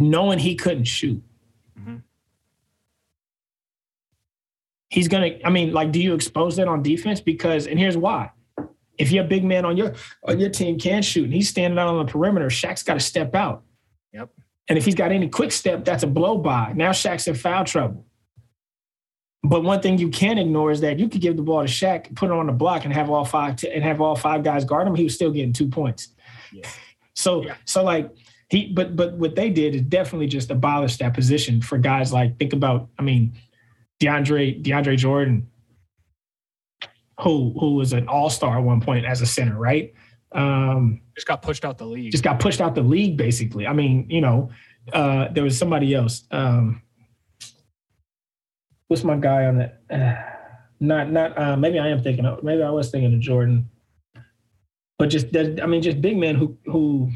[0.00, 1.22] knowing he couldn't shoot.
[1.78, 2.02] Mhm.
[4.88, 5.30] He's gonna.
[5.44, 7.20] I mean, like, do you expose that on defense?
[7.20, 8.30] Because and here's why:
[8.98, 9.94] if your big man on your
[10.26, 13.00] on your team can shoot and he's standing out on the perimeter, Shaq's got to
[13.00, 13.62] step out.
[14.12, 14.30] Yep.
[14.68, 16.72] And if he's got any quick step, that's a blow by.
[16.74, 18.04] Now Shaq's in foul trouble.
[19.42, 22.14] But one thing you can't ignore is that you could give the ball to Shaq,
[22.14, 24.64] put it on the block, and have all five t- and have all five guys
[24.64, 24.94] guard him.
[24.96, 26.08] He was still getting two points.
[26.52, 26.68] Yeah.
[27.14, 27.54] So Yeah.
[27.64, 28.10] so like
[28.50, 32.36] he, but but what they did is definitely just abolish that position for guys like
[32.38, 32.88] think about.
[32.98, 33.34] I mean,
[34.00, 35.48] DeAndre DeAndre Jordan,
[37.20, 39.94] who who was an all star at one point as a center, right?
[40.32, 42.10] Um, just got pushed out the league.
[42.10, 43.68] Just got pushed out the league, basically.
[43.68, 44.50] I mean, you know,
[44.92, 46.24] uh, there was somebody else.
[46.32, 46.82] Um,
[48.88, 49.80] what's my guy on that?
[49.88, 50.14] Uh,
[50.80, 53.68] not not uh, maybe I am thinking of maybe I was thinking of Jordan,
[54.98, 57.10] but just that, I mean just big men who who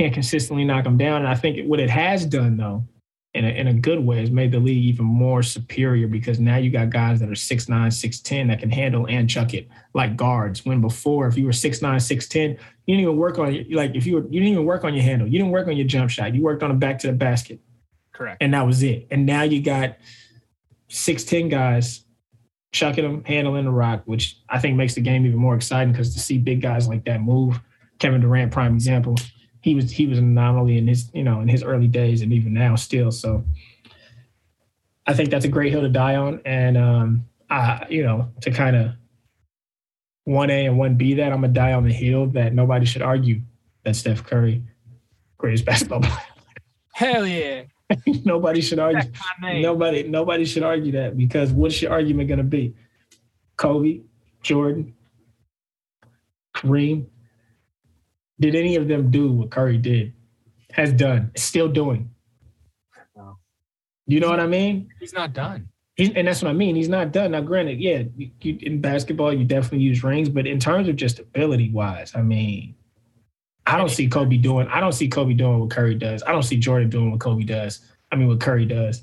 [0.00, 1.22] can't consistently knock them down.
[1.22, 2.86] And I think what it has done though,
[3.34, 6.56] in a, in a good way, has made the league even more superior because now
[6.56, 10.64] you got guys that are 6'9", 6'10", that can handle and chuck it like guards.
[10.64, 12.48] When before, if you were 6'9", 6'10",
[12.86, 15.02] you didn't even work on like if you were you didn't even work on your
[15.02, 15.28] handle.
[15.28, 16.34] You didn't work on your jump shot.
[16.34, 17.60] You worked on a back to the basket.
[18.14, 18.42] Correct.
[18.42, 19.06] And that was it.
[19.10, 19.98] And now you got
[20.88, 22.04] 6'10 guys
[22.72, 26.14] chucking them, handling the rock, which I think makes the game even more exciting because
[26.14, 27.60] to see big guys like that move,
[27.98, 29.16] Kevin Durant, prime example,
[29.60, 32.32] he was he was an anomaly in his you know in his early days and
[32.32, 33.10] even now still.
[33.10, 33.44] So
[35.06, 38.50] I think that's a great hill to die on, and um, I you know to
[38.50, 38.92] kind of
[40.24, 43.02] one A and one B that I'm gonna die on the hill that nobody should
[43.02, 43.40] argue
[43.84, 44.62] that Steph Curry
[45.40, 46.18] greatest basketball player.
[46.92, 47.62] Hell yeah.
[48.24, 49.10] nobody should argue.
[49.42, 52.74] Nobody, nobody should argue that because what's your argument going to be?
[53.56, 54.02] Kobe,
[54.42, 54.94] Jordan,
[56.54, 57.06] Kareem.
[58.40, 60.14] Did any of them do what Curry did?
[60.72, 62.10] Has done, still doing.
[63.14, 63.38] No.
[64.06, 64.88] You know what I mean?
[64.98, 65.68] He's not done.
[65.96, 66.76] He's, and that's what I mean.
[66.76, 67.32] He's not done.
[67.32, 70.96] Now, granted, yeah, you, you, in basketball, you definitely use rings, but in terms of
[70.96, 72.74] just ability wise, I mean,
[73.66, 74.66] I don't see Kobe doing.
[74.68, 76.22] I don't see Kobe doing what Curry does.
[76.22, 77.80] I don't see Jordan doing what Kobe does.
[78.10, 79.02] I mean, what Curry does.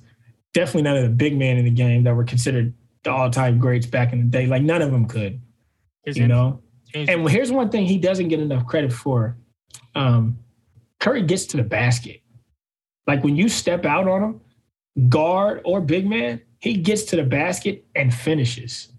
[0.53, 2.73] Definitely none of the big men in the game that were considered
[3.03, 4.47] the all-time greats back in the day.
[4.47, 5.39] Like none of them could.
[6.03, 6.61] His you know.
[6.93, 9.37] And here's one thing he doesn't get enough credit for.
[9.95, 10.39] Um,
[10.99, 12.21] Curry gets to the basket.
[13.05, 17.23] Like when you step out on him, guard or big man, he gets to the
[17.23, 18.89] basket and finishes.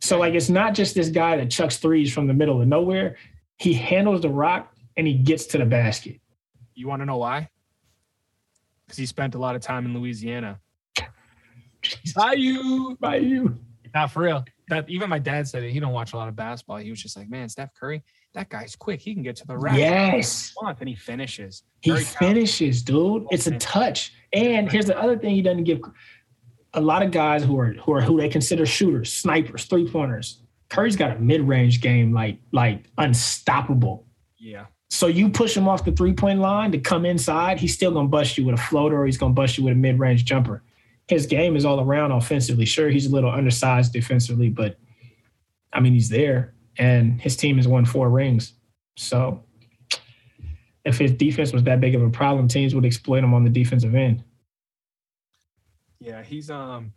[0.00, 3.16] So like it's not just this guy that chucks threes from the middle of nowhere.
[3.58, 6.20] He handles the rock and he gets to the basket.
[6.74, 7.48] You want to know why?
[8.84, 10.58] Because he spent a lot of time in Louisiana.
[12.16, 13.54] Bayou, Bayou.
[13.94, 14.44] Not for real.
[14.72, 15.70] That even my dad said it.
[15.70, 16.78] He don't watch a lot of basketball.
[16.78, 18.02] He was just like, man, Steph Curry,
[18.32, 19.02] that guy's quick.
[19.02, 19.76] He can get to the rack.
[19.76, 20.54] Yes.
[20.62, 21.64] And he finishes.
[21.82, 23.26] He Very finishes, dude.
[23.30, 24.14] It's a touch.
[24.32, 25.80] And here's the other thing he doesn't give
[26.72, 30.40] a lot of guys who are who are who they consider shooters, snipers, three pointers.
[30.70, 34.06] Curry's got a mid range game like like unstoppable.
[34.38, 34.66] Yeah.
[34.88, 38.08] So you push him off the three point line to come inside, he's still gonna
[38.08, 40.62] bust you with a floater or he's gonna bust you with a mid range jumper.
[41.08, 42.64] His game is all around offensively.
[42.64, 44.78] Sure, he's a little undersized defensively, but
[45.72, 48.54] I mean he's there, and his team has won four rings.
[48.96, 49.44] So
[50.84, 53.50] if his defense was that big of a problem, teams would exploit him on the
[53.50, 54.24] defensive end.
[56.00, 56.92] Yeah, he's um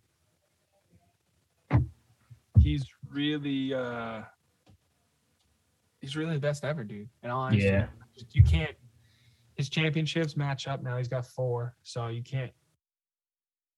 [2.59, 4.21] he's really uh
[6.01, 7.09] he's really the best ever, dude.
[7.21, 7.87] And all yeah,
[8.31, 8.75] you can't.
[9.55, 10.97] His championships match up now.
[10.97, 12.51] He's got four, so you can't.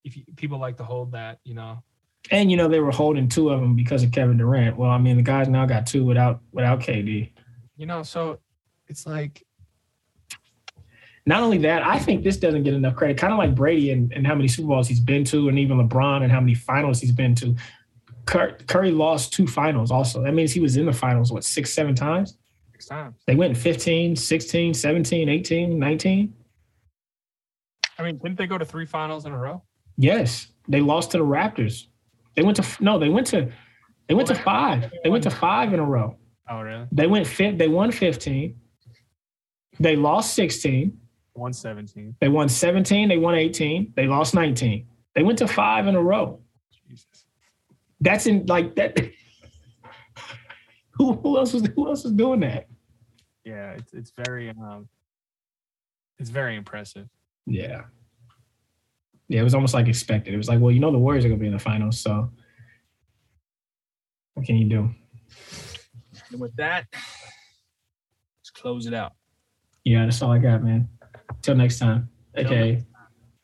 [0.08, 1.84] If you, people like to hold that, you know.
[2.32, 4.78] And you know they were holding two of them because of Kevin Durant.
[4.78, 7.32] Well, I mean the guys now got two without without KD.
[7.76, 8.40] You know, so
[8.88, 9.44] it's like.
[11.26, 13.18] Not only that, I think this doesn't get enough credit.
[13.18, 15.78] Kind of like Brady and, and how many Super Bowls he's been to, and even
[15.78, 17.54] LeBron and how many finals he's been to.
[18.26, 20.24] Curry lost two finals also.
[20.24, 22.38] That means he was in the finals, what, six, seven times?
[22.72, 23.16] Six times.
[23.26, 26.34] They went 15, 16, 17, 18, 19.
[28.00, 29.64] I mean, didn't they go to three finals in a row?
[29.98, 30.48] Yes.
[30.68, 31.88] They lost to the Raptors.
[32.36, 33.52] They went to no, they went to
[34.08, 34.92] they went to five.
[35.04, 36.16] They went to five in a row.
[36.50, 36.86] Oh, really?
[36.92, 37.58] They went fifth.
[37.58, 38.56] They won 15.
[39.80, 40.98] They lost 16.
[41.36, 42.16] Won 17.
[42.20, 43.10] They won 17.
[43.10, 43.94] They won 18.
[43.96, 44.88] They lost 19.
[45.14, 46.40] They went to five in a row.
[46.88, 47.26] Jesus.
[48.00, 48.98] That's in like that.
[50.92, 52.68] who, who else was who else was doing that?
[53.44, 54.88] Yeah, it's it's very um,
[56.20, 57.08] it's very impressive.
[57.46, 57.84] Yeah
[59.28, 60.34] yeah, it was almost like expected.
[60.34, 62.00] It was like, well, you know, the Warriors are going to be in the finals,
[62.00, 62.30] so
[64.34, 64.90] what can you do?
[66.32, 69.14] And with that, let's close it out.
[69.84, 70.90] Yeah, that's all I got, man.
[71.42, 72.10] Till next time.
[72.38, 72.74] Okay.
[72.74, 72.94] Next time.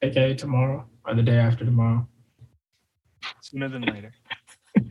[0.04, 2.08] Okay, tomorrow or the day after tomorrow.
[3.42, 4.12] Sooner than later.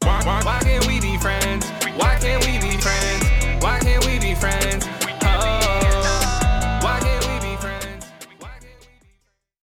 [0.00, 1.68] why, why can't we be friends?
[1.96, 3.62] Why can't we be friends?
[3.62, 4.99] Why can't we be friends?